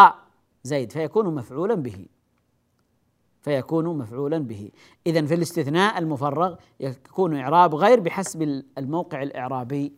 زيد 0.65 0.93
فيكون 0.93 1.35
مفعولا 1.35 1.75
به. 1.75 2.07
فيكون 3.43 3.99
مفعولا 3.99 4.39
به. 4.39 4.71
إذا 5.07 5.27
في 5.27 5.35
الاستثناء 5.35 5.99
المفرغ 5.99 6.55
يكون 6.81 7.37
إعراب 7.37 7.75
غير 7.75 8.01
بحسب 8.01 8.63
الموقع 8.79 9.23
الإعرابي 9.23 9.93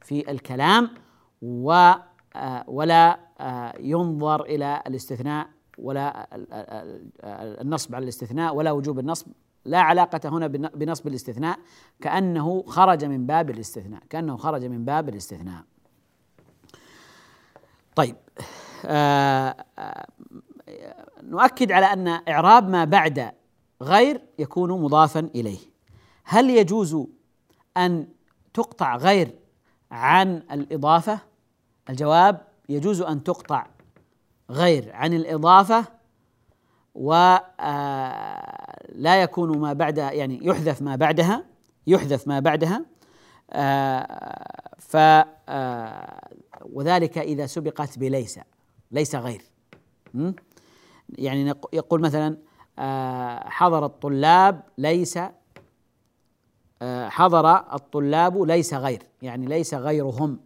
في 0.00 0.30
الكلام 0.30 0.90
و 1.42 1.92
ولا 2.66 3.18
ينظر 3.80 4.42
إلى 4.44 4.82
الاستثناء 4.86 5.48
ولا 5.78 6.26
النصب 7.62 7.94
على 7.94 8.02
الاستثناء 8.02 8.54
ولا 8.54 8.72
وجوب 8.72 8.98
النصب. 8.98 9.26
لا 9.64 9.80
علاقة 9.80 10.28
هنا 10.28 10.46
بنصب 10.46 11.06
الاستثناء 11.06 11.58
كأنه 12.00 12.62
خرج 12.62 13.04
من 13.04 13.26
باب 13.26 13.50
الاستثناء 13.50 14.02
كأنه 14.10 14.36
خرج 14.36 14.64
من 14.64 14.84
باب 14.84 15.08
الاستثناء. 15.08 15.64
طيب 17.96 18.16
آه 18.86 19.56
آه 19.78 20.06
نؤكد 21.22 21.72
على 21.72 21.86
أن 21.86 22.08
إعراب 22.08 22.68
ما 22.68 22.84
بعد 22.84 23.32
غير 23.82 24.20
يكون 24.38 24.70
مضافا 24.82 25.20
إليه. 25.20 25.58
هل 26.24 26.50
يجوز 26.50 27.06
أن 27.76 28.08
تقطع 28.54 28.96
غير 28.96 29.34
عن 29.90 30.42
الإضافة؟ 30.52 31.18
الجواب 31.90 32.40
يجوز 32.68 33.00
أن 33.00 33.24
تقطع 33.24 33.66
غير 34.50 34.90
عن 34.94 35.14
الإضافة 35.14 35.84
ولا 36.94 37.44
آه، 37.60 39.22
يكون 39.22 39.58
ما 39.58 39.72
بعد 39.72 39.98
يعني 39.98 40.40
يحذف 40.42 40.82
ما 40.82 40.96
بعدها 40.96 41.44
يحذف 41.86 42.28
ما 42.28 42.40
بعدها 42.40 42.84
آه، 43.50 44.74
ف 44.78 44.96
آه، 44.96 46.28
وذلك 46.72 47.18
إذا 47.18 47.46
سبقت 47.46 47.98
بليس 47.98 48.40
ليس 48.90 49.14
غير. 49.14 49.42
يعني 51.08 51.54
يقول 51.72 52.00
مثلا 52.00 52.36
حضر 53.48 53.84
الطلاب 53.84 54.62
ليس 54.78 55.18
حضر 57.08 57.74
الطلاب 57.74 58.42
ليس 58.42 58.74
غير 58.74 59.02
يعني 59.22 59.46
ليس 59.46 59.74
غيرهم 59.74 60.40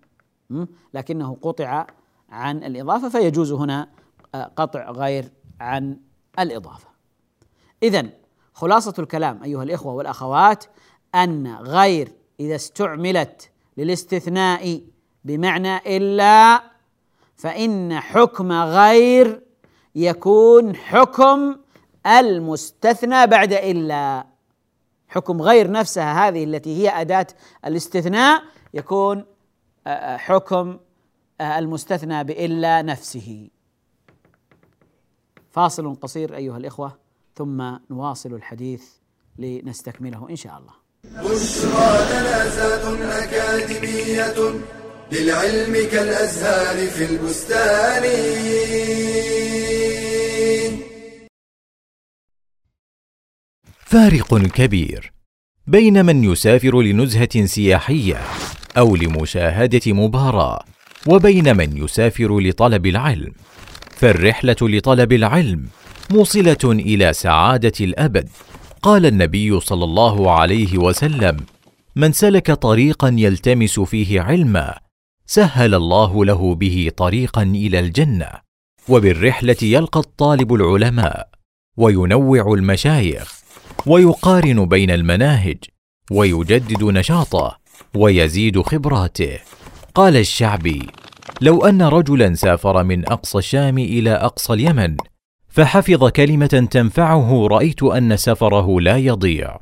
لكنه 0.94 1.36
قطع 1.42 1.86
عن 2.30 2.64
الإضافة 2.64 3.08
فيجوز 3.08 3.52
هنا 3.52 3.88
قطع 4.56 4.90
غير 4.90 5.32
عن 5.60 5.96
الإضافة. 6.38 6.88
إذا 7.82 8.06
خلاصة 8.52 8.94
الكلام 8.98 9.42
أيها 9.42 9.62
الإخوة 9.62 9.94
والأخوات 9.94 10.64
أن 11.14 11.54
غير 11.56 12.12
إذا 12.40 12.54
استعملت 12.54 13.50
للاستثناء 13.76 14.80
بمعنى 15.24 15.76
إلا 15.96 16.62
فإن 17.36 18.00
حكم 18.00 18.52
غير 18.52 19.42
يكون 19.94 20.76
حكم 20.76 21.56
المستثنى 22.06 23.26
بعد 23.26 23.52
إلا. 23.52 24.26
حكم 25.08 25.42
غير 25.42 25.70
نفسها 25.70 26.28
هذه 26.28 26.44
التي 26.44 26.76
هي 26.76 27.00
أداة 27.00 27.26
الاستثناء 27.66 28.42
يكون 28.74 29.24
آه، 29.86 29.90
آه، 29.90 30.16
حكم 30.16 30.78
آه، 31.40 31.58
المستثنى 31.58 32.24
بإلا 32.24 32.82
نفسه. 32.82 33.48
فاصل 35.50 35.94
قصير 35.94 36.36
أيها 36.36 36.56
الإخوة 36.56 36.98
ثم 37.36 37.76
نواصل 37.90 38.34
الحديث 38.34 38.84
لنستكمله 39.38 40.30
إن 40.30 40.36
شاء 40.36 40.58
الله. 40.58 40.72
بشرى 41.04 41.96
لنا 42.10 43.24
أكاديمية 43.24 44.60
للعلم 45.12 45.88
كالأزهار 45.90 46.86
في 46.86 47.04
البستان. 47.04 48.04
فارق 53.90 54.38
كبير 54.38 55.12
بين 55.66 56.06
من 56.06 56.24
يسافر 56.24 56.82
لنزهة 56.82 57.44
سياحية 57.44 58.20
أو 58.78 58.96
لمشاهدة 58.96 59.92
مباراة 59.92 60.64
وبين 61.06 61.56
من 61.56 61.76
يسافر 61.76 62.40
لطلب 62.40 62.86
العلم. 62.86 63.32
فالرحلة 63.90 64.56
لطلب 64.62 65.12
العلم 65.12 65.66
موصلة 66.10 66.56
إلى 66.64 67.12
سعادة 67.12 67.72
الأبد. 67.80 68.28
قال 68.82 69.06
النبي 69.06 69.60
صلى 69.60 69.84
الله 69.84 70.30
عليه 70.30 70.78
وسلم 70.78 71.36
من 71.96 72.12
سلك 72.12 72.50
طريقا 72.52 73.14
يلتمس 73.18 73.80
فيه 73.80 74.20
علما 74.20 74.78
سهل 75.26 75.74
الله 75.74 76.24
له 76.24 76.54
به 76.54 76.90
طريقا 76.96 77.42
إلى 77.42 77.78
الجنة. 77.78 78.30
وبالرحلة 78.88 79.56
يلقى 79.62 80.00
الطالب 80.00 80.54
العلماء 80.54 81.28
وينوع 81.76 82.54
المشايخ 82.54 83.39
ويقارن 83.86 84.66
بين 84.66 84.90
المناهج 84.90 85.58
ويجدد 86.10 86.84
نشاطه 86.84 87.58
ويزيد 87.94 88.60
خبراته. 88.62 89.38
قال 89.94 90.16
الشعبي 90.16 90.86
لو 91.40 91.66
أن 91.66 91.82
رجلا 91.82 92.34
سافر 92.34 92.82
من 92.84 93.08
أقصى 93.08 93.38
الشام 93.38 93.78
إلى 93.78 94.10
أقصى 94.10 94.52
اليمن 94.52 94.96
فحفظ 95.48 96.08
كلمة 96.08 96.68
تنفعه 96.70 97.46
رأيت 97.46 97.82
أن 97.82 98.16
سفره 98.16 98.80
لا 98.80 98.96
يضيع. 98.96 99.56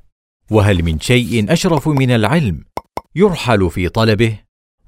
وهل 0.50 0.84
من 0.84 1.00
شيء 1.00 1.52
أشرف 1.52 1.88
من 1.88 2.10
العلم 2.10 2.64
يرحل 3.14 3.70
في 3.70 3.88
طلبه 3.88 4.38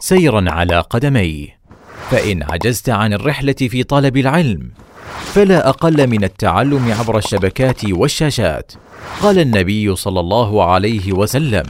سيرا 0.00 0.44
على 0.50 0.80
قدميه 0.80 1.58
فإن 2.10 2.42
عجزت 2.42 2.88
عن 2.88 3.12
الرحلة 3.12 3.52
في 3.52 3.82
طلب 3.82 4.16
العلم 4.16 4.70
فلا 5.34 5.68
أقل 5.68 6.06
من 6.06 6.24
التعلم 6.24 6.92
عبر 6.92 7.18
الشبكات 7.18 7.84
والشاشات. 7.84 8.72
قال 9.22 9.38
النبي 9.38 9.96
صلى 9.96 10.20
الله 10.20 10.64
عليه 10.72 11.12
وسلم 11.12 11.64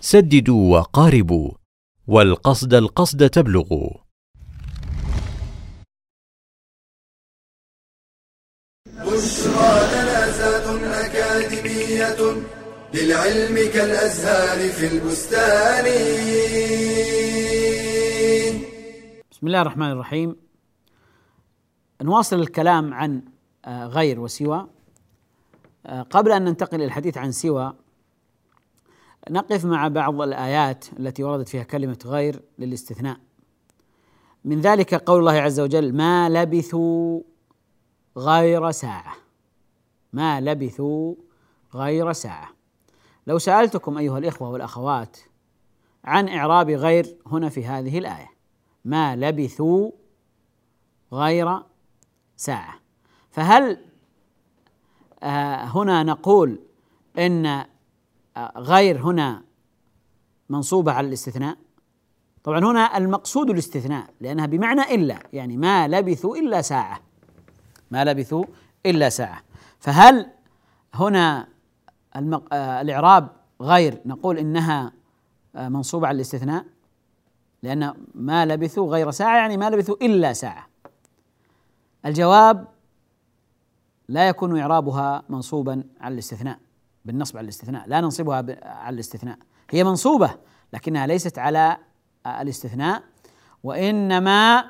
سددوا 0.00 0.78
وقاربوا 0.78 1.50
والقصد 2.06 2.74
القصد 2.74 3.30
تبلغوا. 3.30 3.90
بشرى 8.86 9.72
لنا 9.92 11.06
أكاديمية 11.06 12.36
للعلم 12.94 13.70
كالأزهار 13.74 14.68
في 14.68 14.86
البستان. 14.86 15.86
بسم 19.42 19.46
الله 19.46 19.62
الرحمن 19.62 19.90
الرحيم. 19.90 20.36
نواصل 22.02 22.40
الكلام 22.40 22.94
عن 22.94 23.22
آه، 23.64 23.86
غير 23.86 24.20
وسوى. 24.20 24.66
آه، 25.86 26.02
قبل 26.02 26.32
أن 26.32 26.44
ننتقل 26.44 26.76
إلى 26.76 26.84
الحديث 26.84 27.18
عن 27.18 27.32
سوى 27.32 27.74
نقف 29.30 29.64
مع 29.64 29.88
بعض 29.88 30.22
الآيات 30.22 30.84
التي 30.98 31.24
وردت 31.24 31.48
فيها 31.48 31.62
كلمة 31.62 31.98
غير 32.06 32.42
للاستثناء. 32.58 33.16
من 34.44 34.60
ذلك 34.60 34.94
قول 34.94 35.20
الله 35.20 35.32
عز 35.32 35.60
وجل 35.60 35.96
ما 35.96 36.28
لبثوا 36.28 37.20
غير 38.16 38.70
ساعة. 38.70 39.14
ما 40.12 40.40
لبثوا 40.40 41.14
غير 41.74 42.12
ساعة. 42.12 42.48
لو 43.26 43.38
سألتكم 43.38 43.98
أيها 43.98 44.18
الإخوة 44.18 44.50
والأخوات 44.50 45.16
عن 46.04 46.28
إعراب 46.28 46.70
غير 46.70 47.16
هنا 47.26 47.48
في 47.48 47.66
هذه 47.66 47.98
الآية 47.98 48.31
ما 48.84 49.16
لبثوا 49.16 49.90
غير 51.12 51.58
ساعة. 52.36 52.74
فهل 53.30 53.78
آه، 55.22 55.64
هنا 55.64 56.02
نقول 56.02 56.60
إن 57.18 57.46
آه، 57.46 57.66
غير 58.56 59.02
هنا 59.02 59.42
منصوبة 60.48 60.92
على 60.92 61.08
الاستثناء؟ 61.08 61.56
طبعا 62.44 62.58
هنا 62.58 62.96
المقصود 62.96 63.50
الاستثناء 63.50 64.06
لأنها 64.20 64.46
بمعنى 64.46 64.94
إلا 64.94 65.18
يعني 65.32 65.56
ما 65.56 65.88
لبثوا 65.88 66.36
إلا 66.36 66.62
ساعة. 66.62 67.00
ما 67.90 68.04
لبثوا 68.04 68.44
إلا 68.86 69.08
ساعة. 69.08 69.42
فهل 69.78 70.30
هنا 70.94 71.48
المق... 72.16 72.54
آه، 72.54 72.80
الإعراب 72.80 73.28
غير 73.60 74.00
نقول 74.06 74.38
إنها 74.38 74.92
منصوبة 75.54 76.06
على 76.08 76.16
الاستثناء؟ 76.16 76.64
لأن 77.62 77.94
ما 78.14 78.46
لبثوا 78.46 78.92
غير 78.92 79.10
ساعة 79.10 79.36
يعني 79.36 79.56
ما 79.56 79.70
لبثوا 79.70 79.96
إلا 80.02 80.32
ساعة. 80.32 80.66
الجواب 82.06 82.68
لا 84.08 84.28
يكون 84.28 84.58
إعرابها 84.58 85.22
منصوبا 85.28 85.84
على 86.00 86.14
الاستثناء 86.14 86.58
بالنصب 87.04 87.36
على 87.36 87.44
الاستثناء 87.44 87.88
لا 87.88 88.00
ننصبها 88.00 88.36
على 88.62 88.94
الاستثناء. 88.94 89.38
هي 89.70 89.84
منصوبة 89.84 90.34
لكنها 90.72 91.06
ليست 91.06 91.38
على 91.38 91.76
الاستثناء 92.26 93.02
وإنما 93.62 94.64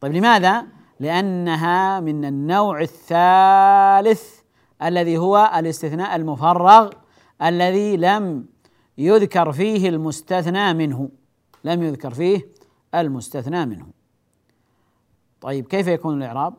طيب 0.00 0.12
لماذا؟ 0.12 0.66
لأنها 1.00 2.00
من 2.00 2.24
النوع 2.24 2.80
الثالث 2.80 4.40
الذي 4.82 5.18
هو 5.18 5.52
الاستثناء 5.56 6.16
المفرغ 6.16 6.90
الذي 7.42 7.96
لم 7.96 8.46
يذكر 8.98 9.52
فيه 9.52 9.88
المستثنى 9.88 10.74
منه. 10.74 11.08
لم 11.66 11.82
يذكر 11.82 12.14
فيه 12.14 12.48
المستثنى 12.94 13.66
منه. 13.66 13.86
طيب 15.40 15.66
كيف 15.66 15.86
يكون 15.86 16.22
الإعراب؟ 16.22 16.54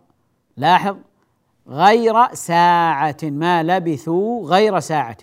لاحظ 0.58 0.98
غير 1.67 2.34
ساعة 2.34 3.17
ما 3.24 3.63
لبثوا 3.63 4.48
غير 4.48 4.80
ساعة. 4.80 5.17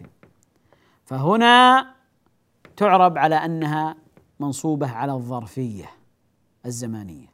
فهنا 1.05 1.87
تعرب 2.77 3.19
على 3.19 3.35
أنها 3.35 3.97
منصوبة 4.41 4.91
على 4.91 5.13
الظرفية 5.13 5.91
الزمانية. 6.67 7.29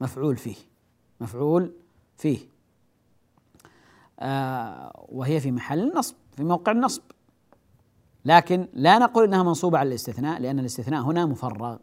مفعول 0.00 0.36
فيه 0.36 0.56
مفعول 1.20 1.72
فيه. 2.16 2.38
آه 4.20 5.06
وهي 5.08 5.40
في 5.40 5.52
محل 5.52 5.80
النصب 5.80 6.14
في 6.36 6.44
موقع 6.44 6.72
النصب. 6.72 7.02
لكن 8.24 8.68
لا 8.72 8.98
نقول 8.98 9.24
إنها 9.24 9.42
منصوبة 9.42 9.78
على 9.78 9.88
الاستثناء 9.88 10.40
لأن 10.40 10.58
الاستثناء 10.58 11.02
هنا 11.02 11.26
مفرغ. 11.26 11.76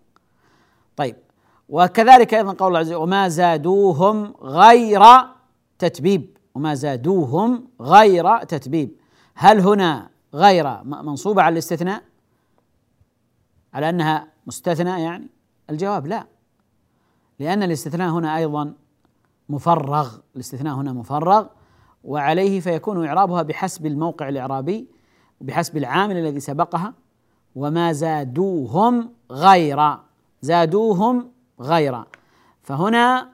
طيب 0.95 1.15
وكذلك 1.69 2.33
أيضا 2.33 2.53
قول 2.53 2.67
الله 2.67 2.79
عز 2.79 2.87
وجل 2.87 3.01
وما 3.01 3.27
زادوهم 3.27 4.33
غير 4.41 5.01
تتبيب. 5.79 6.37
وما 6.55 6.73
زادوهم 6.73 7.67
غير 7.81 8.43
تتبيب. 8.43 8.91
هل 9.35 9.59
هنا 9.59 10.09
غير 10.33 10.83
منصوبة 10.83 11.41
على 11.41 11.53
الاستثناء؟ 11.53 12.03
على 13.73 13.89
أنها 13.89 14.27
مستثنى 14.47 15.03
يعني؟ 15.03 15.27
الجواب 15.69 16.07
لا. 16.07 16.27
لأن 17.39 17.63
الاستثناء 17.63 18.09
هنا 18.09 18.37
أيضا 18.37 18.73
مفرغ 19.49 20.17
الاستثناء 20.35 20.75
هنا 20.75 20.93
مفرغ 20.93 21.47
وعليه 22.03 22.59
فيكون 22.59 23.05
إعرابها 23.05 23.41
بحسب 23.41 23.85
الموقع 23.85 24.29
الإعرابي. 24.29 24.87
بحسب 25.41 25.77
العامل 25.77 26.17
الذي 26.17 26.39
سبقها 26.39 26.93
وما 27.55 27.93
زادوهم 27.93 29.13
غير 29.31 29.97
زادوهم 30.41 31.31
غير. 31.59 32.03
فهنا 32.63 33.29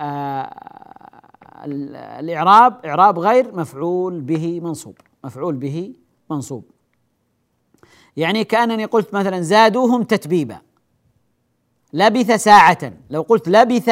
آه 0.00 0.42
ال- 1.64 1.96
الإعراب 1.96 2.86
إعراب 2.86 3.18
غير 3.18 3.54
مفعول 3.54 4.20
به 4.20 4.60
منصوب 4.60 4.94
مفعول 5.24 5.54
به 5.56 5.94
منصوب. 6.30 6.64
يعني 8.16 8.44
كأنني 8.44 8.84
قلت 8.84 9.14
مثلا 9.14 9.40
زادوهم 9.40 10.02
تتبيبا. 10.02 10.58
لبث 11.92 12.30
ساعة. 12.30 12.92
لو 13.10 13.22
قلت 13.22 13.48
لبث 13.48 13.90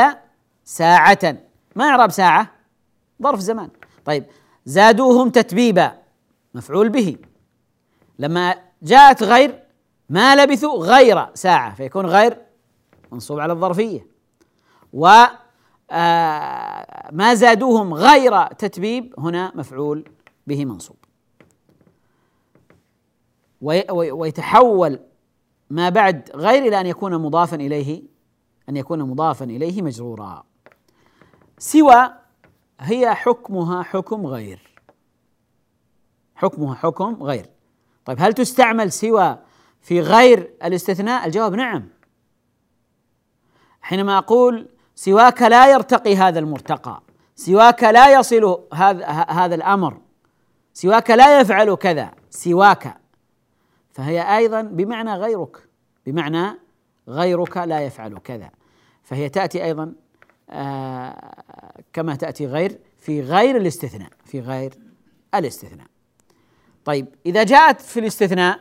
ساعة. 0.65 1.37
ما 1.77 1.85
إعراب 1.85 2.11
ساعة؟ 2.11 2.51
ظرف 3.23 3.41
زمان. 3.41 3.69
طيب 4.05 4.25
زادوهم 4.65 5.31
تتبيبا. 5.31 6.04
مفعول 6.55 6.89
به. 6.89 7.17
لما 8.19 8.55
جاءت 8.83 9.23
غير 9.23 9.63
ما 10.09 10.37
لبثوا 10.37 10.87
غير 10.87 11.35
ساعة 11.35 11.75
فيكون 11.75 12.07
غير 12.07 12.39
منصوب 13.13 13.41
على 13.41 13.53
الظرفية. 13.53 14.07
و 14.93 15.09
آه، 15.91 17.11
ما 17.13 17.35
زادوهم 17.35 17.95
غير 17.95 18.47
تتبيب 18.47 19.15
هنا 19.19 19.53
مفعول 19.55 20.05
به 20.47 20.65
منصوب. 20.65 20.97
وي- 23.61 23.85
وي- 23.91 24.13
ويتحول 24.13 24.99
ما 25.71 25.89
بعد 25.89 26.31
غير 26.35 26.63
إلى 26.69 26.81
أن 26.81 26.87
يكون 26.87 27.19
مضافا 27.19 27.57
إليه 27.57 28.03
أن 28.69 28.77
يكون 28.77 29.03
مضافا 29.03 29.45
إليه 29.45 29.83
مجرورا. 29.83 30.45
سوى 31.59 32.13
هي 32.81 33.15
حكمها 33.15 33.83
حكم 33.83 34.27
غير. 34.27 34.74
حكمها 36.45 36.75
حكم 36.75 37.23
غير. 37.23 37.47
طيب 38.05 38.17
هل 38.21 38.33
تستعمل 38.33 38.93
سوى 38.93 39.39
في 39.81 40.01
غير 40.01 40.51
الاستثناء؟ 40.65 41.27
الجواب 41.27 41.55
نعم. 41.55 41.89
حينما 43.83 44.19
أقول 44.19 44.69
سواك 44.95 45.43
لا 45.43 45.73
يرتقي 45.73 46.17
هذا 46.17 46.39
المرتقى 46.39 47.03
سواك 47.37 47.85
لا 47.85 48.19
يصل 48.19 48.61
هذا 48.75 49.07
هذا 49.11 49.55
الأمر 49.55 50.01
سواك 50.75 51.11
لا 51.11 51.41
يفعل 51.41 51.75
كذا 51.75 52.11
سواك 52.31 52.97
فهي 53.93 54.37
أيضا 54.37 54.63
بمعنى 54.63 55.15
غيرك 55.15 55.69
بمعنى 56.07 56.59
غيرك 57.09 57.57
لا 57.57 57.81
يفعل 57.81 58.19
كذا. 58.19 58.51
فهي 59.03 59.29
تأتي 59.29 59.65
أيضا 59.65 59.95
آه 60.51 61.35
كما 61.93 62.15
تأتي 62.15 62.47
غير 62.47 62.79
في 62.99 63.21
غير 63.21 63.57
الاستثناء 63.57 64.11
في 64.25 64.41
غير 64.41 64.75
الاستثناء. 65.35 65.87
طيب 66.85 67.07
إذا 67.27 67.43
جاءت 67.43 67.81
في 67.81 68.01
الاستثناء 68.01 68.61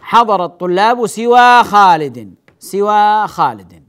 حضر 0.00 0.44
الطلاب 0.44 1.06
سوى 1.06 1.64
خالد 1.64 2.34
سوى 2.58 3.28
خالد. 3.28 3.84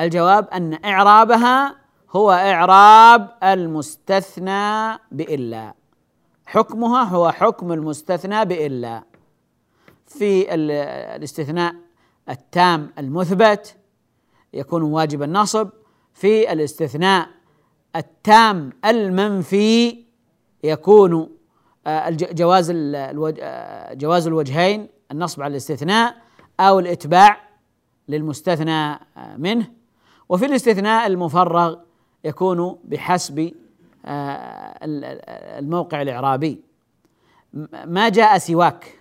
الجواب 0.00 0.48
أن 0.48 0.84
إعرابها 0.84 1.76
هو 2.10 2.30
إعراب 2.30 3.30
المستثنى 3.42 4.98
بإلا. 5.12 5.74
حكمها 6.46 7.02
هو 7.02 7.30
حكم 7.32 7.72
المستثنى 7.72 8.44
بإلا. 8.44 9.02
في 10.06 10.54
ال- 10.54 10.70
الاستثناء 11.16 11.74
التام 12.28 12.90
المثبت 12.98 13.76
يكون 14.52 14.82
واجب 14.82 15.22
النصب. 15.22 15.68
في 16.14 16.52
الاستثناء 16.52 17.28
التام 17.96 18.70
المنفي 18.84 20.04
يكون 20.64 21.36
جواز 22.32 22.70
ال- 22.70 22.96
الوج- 22.96 23.38
آه، 23.40 23.94
جواز 23.94 24.26
الوجهين 24.26 24.88
النصب 25.10 25.42
على 25.42 25.50
الاستثناء 25.50 26.14
أو 26.60 26.78
الإتباع 26.78 27.40
للمستثنى 28.08 28.72
آه، 29.16 29.36
منه. 29.38 29.66
وفي 30.28 30.46
الاستثناء 30.46 31.06
المفرغ 31.06 31.76
يكون 32.24 32.78
بحسب 32.84 33.52
آه، 34.04 34.78
ال- 34.84 35.04
ال- 35.04 35.20
الموقع 35.64 36.02
الإعرابي. 36.02 36.60
ما 37.84 38.08
جاء 38.08 38.38
سواك. 38.38 39.00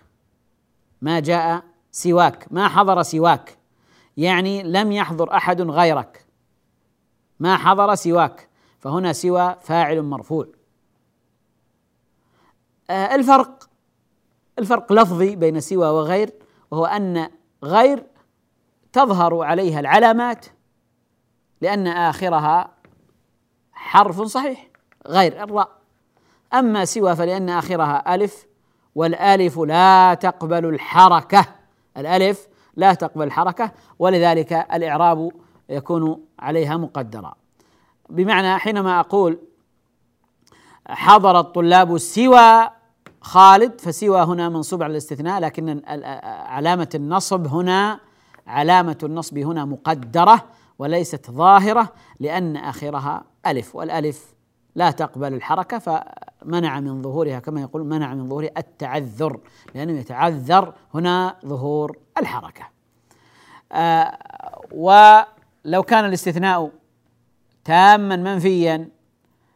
ما 1.02 1.20
جاء 1.20 1.64
سواك. 1.92 2.48
ما 2.52 2.68
حضر 2.68 3.02
سواك. 3.04 3.58
يعني 4.18 4.64
لم 4.64 4.92
يحضر 4.92 5.34
أحد 5.34 5.62
غيرك. 5.62 6.26
ما 7.40 7.58
حضر 7.58 7.96
سواك. 7.96 8.48
فهنا 8.80 9.14
سوى 9.14 9.56
فاعل 9.62 10.02
مرفوع. 10.02 10.46
آه، 10.46 10.61
الفرق 12.92 13.70
الفرق 14.60 14.94
لفظي 14.94 15.36
بين 15.36 15.60
سوى 15.60 15.88
وغير 15.88 16.34
وهو 16.72 16.86
أن 16.86 17.30
غير 17.64 18.06
تظهر 18.94 19.44
عليها 19.44 19.80
العلامات 19.80 20.46
لأن 21.62 21.88
آخرها 21.88 22.72
حرف 23.74 24.22
صحيح 24.22 24.68
غير 25.08 25.44
الراء. 25.44 25.70
أما 26.54 26.86
سوى 26.86 27.16
فلأن 27.16 27.50
آخرها 27.50 28.16
ألف 28.16 28.46
والألف 28.96 29.60
لا 29.60 30.14
تقبل 30.14 30.66
الحركة. 30.66 31.46
الألف 31.98 32.48
لا 32.76 32.94
تقبل 32.94 33.24
الحركة 33.24 33.72
ولذلك 34.00 34.54
الإعراب 34.54 35.32
يكون 35.70 36.26
عليها 36.40 36.78
مقدرا 36.78 37.34
بمعنى 38.10 38.58
حينما 38.58 39.00
أقول 39.00 39.40
حضر 40.88 41.40
الطلاب 41.40 41.98
سوى 41.98 42.70
خالد 43.22 43.82
فسوى 43.82 44.22
هنا 44.22 44.50
منصوب 44.50 44.84
على 44.84 44.92
الاستثناء 44.92 45.40
لكن 45.40 45.82
علامة 46.48 46.90
النصب 46.96 47.48
هنا 47.48 48.00
علامة 48.48 48.98
النصب 49.04 49.38
هنا 49.38 49.66
مقدرة 49.66 50.44
وليست 50.80 51.32
ظاهرة 51.32 51.94
لأن 52.20 52.58
آخرها 52.58 53.24
ألف 53.48 53.76
والألف 53.76 54.34
لا 54.76 54.92
تقبل 54.92 55.34
الحركة 55.34 55.80
فمنع 55.80 56.80
من 56.80 57.02
ظهورها 57.02 57.40
كما 57.40 57.62
يقول 57.62 57.86
منع 57.86 58.14
من 58.14 58.30
ظهور 58.30 58.48
التعذر 58.58 59.40
لأنه 59.76 60.00
يتعذر 60.00 60.74
هنا 60.94 61.36
ظهور 61.46 61.98
الحركة. 62.18 62.64
آه 63.72 64.18
ولو 64.72 65.84
كان 65.84 66.06
الاستثناء 66.06 66.72
تاما 67.66 68.16
منفيا 68.16 68.90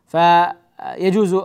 فيجوز 0.06 1.36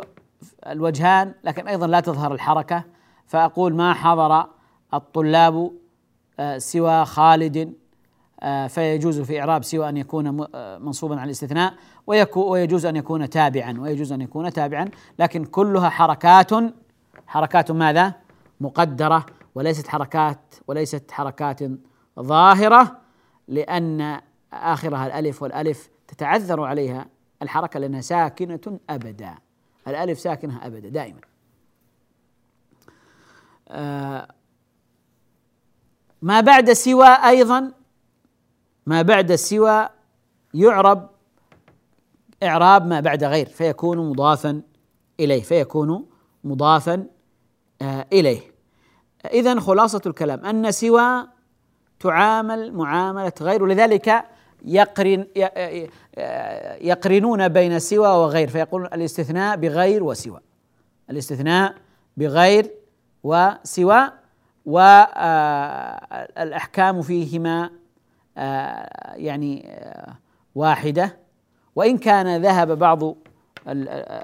الوجهان 0.67 1.35
لكن 1.45 1.69
أيضا 1.69 1.87
لا 1.87 2.01
تظهر 2.01 2.35
الحركة. 2.35 2.85
فأقول 3.27 3.75
ما 3.75 3.95
حضر 3.95 4.47
الطلاب 4.95 5.73
آه، 6.41 6.59
سوى 6.59 7.05
خالد 7.05 7.75
آه، 8.41 8.67
فيجوز 8.67 9.21
في 9.21 9.41
إعراب 9.41 9.65
سوى 9.65 9.89
أن 9.89 9.97
يكون 9.97 10.47
آه، 10.55 10.79
منصوبا 10.79 11.15
على 11.15 11.25
الاستثناء 11.25 11.75
ويجوز 12.07 12.87
أن 12.87 12.97
يكون 12.97 13.31
تابعا 13.31 13.81
ويجوز 13.81 14.13
أن 14.13 14.21
يكون 14.21 14.53
تابعا. 14.53 14.89
لكن 15.19 15.45
كلها 15.45 15.89
حركات 15.89 16.51
حركات 17.27 17.71
ماذا؟ 17.71 18.15
مقدرة 18.61 19.27
وليست 19.55 19.89
حركات 19.89 20.55
وليست 20.67 21.11
حركات 21.11 21.61
ظاهرة 22.21 22.97
لأن 23.49 24.21
آخرها 24.53 25.07
الألف 25.07 25.43
والألف 25.43 25.89
تتعذر 26.09 26.63
عليها 26.63 27.07
الحركة 27.43 27.81
لأنها 27.81 28.01
ساكنة 28.01 28.79
أبدا. 28.91 29.35
الألف 29.89 30.19
ساكنة 30.19 30.67
أبدا 30.67 30.89
دائما. 30.89 31.21
آه، 33.69 34.29
ما 36.23 36.41
بعد 36.41 36.73
سوى 36.73 37.07
أيضا 37.07 37.73
ما 38.87 39.03
بعد 39.03 39.35
سوى 39.35 39.89
يعرب 40.55 41.11
إعراب 42.43 42.87
ما 42.87 43.01
بعد 43.01 43.25
غير 43.25 43.47
فيكون 43.47 44.11
مضافا 44.11 44.63
إليه 45.21 45.43
فيكون 45.43 46.07
مضافا 46.45 47.07
آه، 47.83 48.07
إليه. 48.13 48.41
إذا 49.33 49.61
خلاصة 49.61 50.01
الكلام 50.07 50.45
أن 50.45 50.71
سوى 50.71 51.27
تعامل 52.01 52.73
معاملة 52.73 53.33
غير 53.41 53.63
ولذلك 53.63 54.25
يقرن 54.65 55.27
يقرنون 56.81 57.49
بين 57.49 57.79
سوى 57.79 58.09
وغير 58.09 58.49
فيقولون 58.49 58.87
الاستثناء 58.87 59.57
بغير 59.57 60.03
وسوى. 60.05 60.41
الاستثناء 61.11 61.75
بغير 62.17 62.71
وسوى 63.25 64.11
والأحكام 66.37 67.03
فيهما 67.03 67.71
آه، 68.39 69.17
يعني 69.17 69.69
آه، 69.71 70.15
واحدة. 70.55 71.17
وإن 71.77 71.99
كان 71.99 72.43
ذهب 72.43 72.79
بعض 72.79 73.03
ال- 73.05 73.15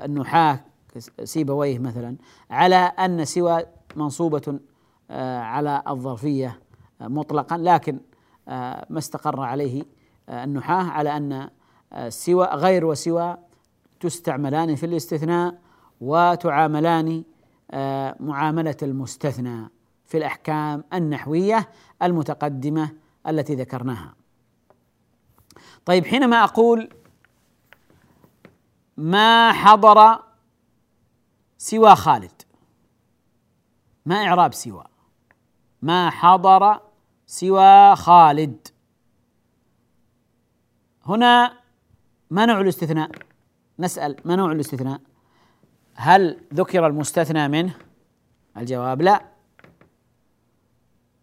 النحاة 0.05 0.61
سيبويه 1.25 1.79
مثلا 1.79 2.17
على 2.51 2.77
أن 2.77 3.25
سوى 3.25 3.63
منصوبة 3.97 4.59
آه، 5.11 5.39
على 5.39 5.83
الظرفية 5.89 6.59
آه، 7.01 7.09
مطلقا 7.09 7.57
لكن 7.59 7.99
آه، 8.49 8.87
ما 8.91 8.99
استقر 8.99 9.41
عليه 9.41 9.81
آه، 9.83 9.87
النحاة 10.29 10.91
على 10.91 11.17
أن 11.17 11.51
آه، 11.93 12.09
سوى 12.09 12.47
غير 12.47 12.85
وسوى 12.85 13.37
تستعملان 14.01 14.75
في 14.75 14.87
الاستثناء 14.87 15.59
وتعاملان 16.01 17.25
آه، 17.71 18.17
معاملة 18.21 18.77
المستثنى 18.83 19.71
في 20.07 20.17
الأحكام 20.19 20.85
النحوية 20.93 21.69
المتقدمة 22.03 22.91
التي 23.29 23.55
ذكرناها. 23.55 24.15
طيب 25.85 26.07
حينما 26.07 26.45
أقول 26.45 26.91
ما 28.97 29.53
حضر 29.53 30.23
سوى 31.59 31.97
خالد 31.97 32.43
ما 34.07 34.17
إعراب 34.17 34.55
سوى 34.55 34.85
ما 35.83 36.11
حضر 36.11 36.81
سوى 37.27 37.97
خالد 37.97 38.69
هنا 41.09 41.53
ما 42.31 42.47
نوع 42.47 42.61
الاستثناء؟ 42.61 43.11
نسأل 43.79 44.17
ما 44.25 44.37
نوع 44.37 44.53
الاستثناء؟ 44.53 45.01
هل 45.95 46.41
ذكر 46.55 46.87
المستثنى 46.87 47.49
منه؟ 47.49 47.75
الجواب 48.57 49.03
لا. 49.03 49.25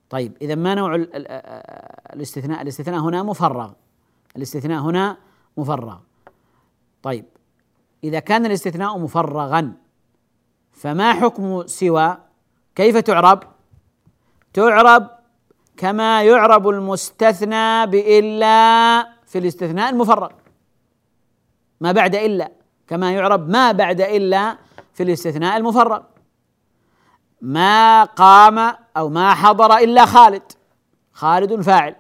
طيب 0.10 0.38
إذا 0.42 0.56
ما 0.56 0.76
نوع 0.76 0.96
ال- 0.96 1.16
ال- 1.16 1.28
الاستثناء؟ 2.16 2.62
الاستثناء 2.62 3.00
هنا 3.00 3.24
مفرغ. 3.24 3.72
الاستثناء 4.38 4.82
هنا 4.82 5.18
مفرغ. 5.58 5.98
طيب 7.04 7.26
إذا 8.04 8.20
كان 8.20 8.46
الاستثناء 8.46 8.98
مفرغا 8.98 9.74
فما 10.72 11.14
حكم 11.14 11.68
سوى؟ 11.68 12.18
كيف 12.76 12.98
تعرب؟ 12.98 13.44
تعرب 14.54 15.08
كما 15.78 16.24
يعرب 16.24 16.68
المستثنى 16.70 17.88
بإلا 17.88 19.08
في 19.34 19.40
الاستثناء 19.40 19.90
المفرغ 19.90 20.32
ما 21.82 21.92
بعد 21.92 22.16
إلا 22.16 22.52
كما 22.88 23.12
يعرب 23.12 23.50
ما 23.50 23.72
بعد 23.72 24.02
إلا 24.02 24.58
في 24.94 25.04
الاستثناء 25.04 25.58
المفرغ 25.58 26.04
ما 27.42 28.04
قام 28.04 28.76
أو 28.98 29.10
ما 29.10 29.34
حضر 29.34 29.78
إلا 29.78 30.06
خالد. 30.06 30.44
خالد 31.12 31.62
فاعل. 31.62 31.96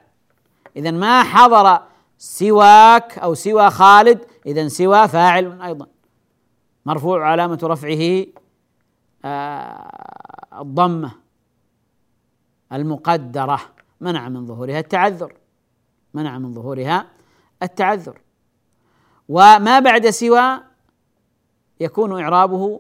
إذا 0.75 0.91
ما 0.91 1.23
حضر 1.23 1.81
سواك 2.17 3.19
أو 3.19 3.33
سوى 3.33 3.69
خالد 3.69 4.25
إذا 4.45 4.67
سوى 4.67 5.07
فاعل 5.07 5.61
أيضا. 5.61 5.87
مرفوع 6.85 7.27
علامة 7.27 7.59
رفعه 7.63 8.25
آه 9.25 10.61
الضمة 10.61 11.11
المقدرة. 12.73 13.59
منع 14.01 14.29
من 14.29 14.45
ظهورها 14.45 14.79
التعذر. 14.79 15.33
منع 16.13 16.37
من 16.37 16.53
ظهورها 16.53 17.13
التعذر. 17.63 18.21
وما 19.29 19.79
بعد 19.79 20.09
سوى 20.09 20.59
يكون 21.79 22.21
إعرابه 22.21 22.79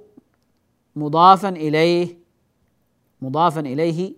مضافا 0.95 1.49
إليه 1.49 2.17
مضافا 3.21 3.59
إليه 3.59 4.13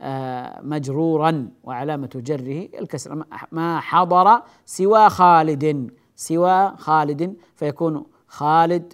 آه 0.00 0.60
مجرورا 0.62 1.48
وعلامة 1.64 2.10
جره 2.14 2.68
الكسر. 2.80 3.24
ما 3.52 3.80
حضر 3.80 4.42
سوى 4.66 5.10
خالد 5.10 5.90
سوى 6.16 6.76
خالد 6.76 7.36
فيكون 7.56 8.06
خالد 8.28 8.92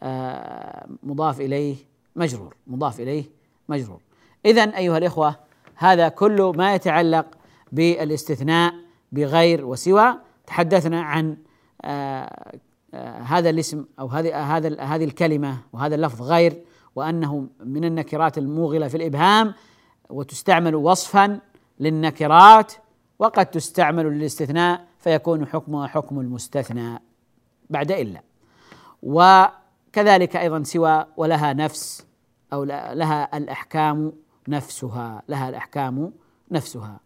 آه 0.00 0.86
مضاف 1.02 1.40
إليه 1.40 1.76
مجرور 2.16 2.56
مضاف 2.66 3.00
إليه 3.00 3.24
مجرور. 3.68 4.00
إذا 4.46 4.76
أيها 4.76 4.98
الإخوة 4.98 5.36
هذا 5.74 6.08
كل 6.08 6.52
ما 6.56 6.74
يتعلق 6.74 7.26
بالاستثناء 7.72 8.74
بغير 9.12 9.64
وسوى 9.64 10.14
تحدثنا 10.46 11.02
عن 11.02 11.36
آه 11.82 12.58
آه 12.94 13.18
هذا 13.18 13.50
الاسم 13.50 13.84
أو 14.00 14.06
هذه 14.06 14.56
هذا 14.56 14.80
هذه 14.80 15.04
الكلمة 15.04 15.58
وهذا 15.72 15.94
اللفظ 15.94 16.22
غير 16.22 16.64
وأنه 16.96 17.48
من 17.64 17.84
النكرات 17.84 18.38
الموغلة 18.38 18.88
في 18.88 18.96
الإبهام 18.96 19.54
وتستعمل 20.10 20.74
وصفا 20.74 21.40
للنكرات 21.80 22.72
وقد 23.18 23.46
تستعمل 23.46 24.04
للاستثناء 24.04 24.86
فيكون 24.98 25.46
حكمها 25.46 25.86
حكم 25.86 26.20
المستثنى 26.20 27.02
بعد 27.70 27.92
إلا. 27.92 28.22
وكذلك 29.02 30.36
أيضا 30.36 30.62
سوى 30.62 31.06
ولها 31.16 31.52
نفس 31.52 32.06
أو 32.52 32.64
لها 32.64 33.36
الأحكام 33.36 34.12
نفسها 34.48 35.22
لها 35.28 35.48
الأحكام 35.48 36.12
نفسها. 36.50 37.00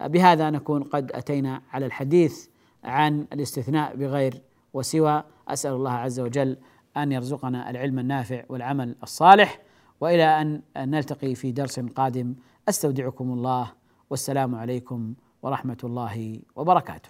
بهذا 0.00 0.50
نكون 0.50 0.82
قد 0.82 1.12
أتينا 1.12 1.62
على 1.72 1.86
الحديث. 1.86 2.46
عن 2.84 3.26
الاستثناء 3.32 3.96
بغير 3.96 4.42
وسوى 4.74 5.22
أسأل 5.48 5.72
الله 5.72 5.90
عز 5.90 6.20
وجل 6.20 6.56
أن 6.96 7.12
يرزقنا 7.12 7.70
العلم 7.70 7.98
النافع 7.98 8.44
والعمل 8.48 8.96
الصالح 9.02 9.60
وإلى 10.00 10.40
أن 10.40 10.62
نلتقي 10.76 11.34
في 11.34 11.52
درس 11.52 11.80
قادم 11.80 12.34
أستودعكم 12.68 13.32
الله 13.32 13.72
والسلام 14.10 14.54
عليكم 14.54 15.14
ورحمة 15.42 15.76
الله 15.84 16.40
وبركاته. 16.56 17.08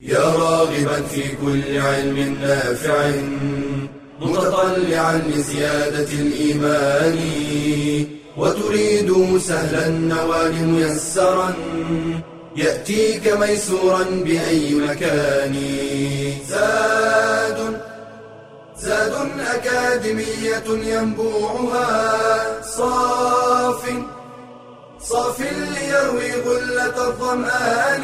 يا 0.00 0.18
راغبا 0.18 1.02
في 1.02 1.36
كل 1.36 1.78
علم 1.78 2.18
نافع 2.40 3.10
متطلعا 4.20 5.18
لزيادة 5.18 6.12
الإيمان 6.12 7.18
وتريد 8.36 9.38
سهلا 9.38 9.86
النوال 9.88 10.68
ميسرا 10.68 11.54
يأتيك 12.56 13.28
ميسورا 13.28 14.02
بأي 14.02 14.74
مكان. 14.74 15.54
زاد 16.48 17.80
زاد 18.78 19.14
أكاديمية 19.40 20.68
ينبوعها. 20.68 22.62
صاف 22.62 23.82
صاف 25.00 25.40
ليروي 25.40 26.32
غلة 26.32 27.08
الظمآن 27.08 28.02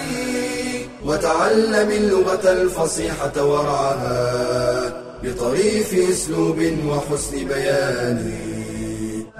وتعلم 1.05 1.90
اللغة 1.90 2.53
الفصيحة 2.53 3.44
ورعاها 3.44 5.03
بطريف 5.22 5.94
أسلوب 6.11 6.59
وحسن 6.86 7.44
بيان. 7.44 8.32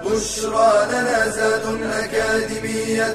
بشرى 0.05 0.87
لنا 0.91 1.29
زاد 1.29 1.67
أكاديمية 1.93 3.15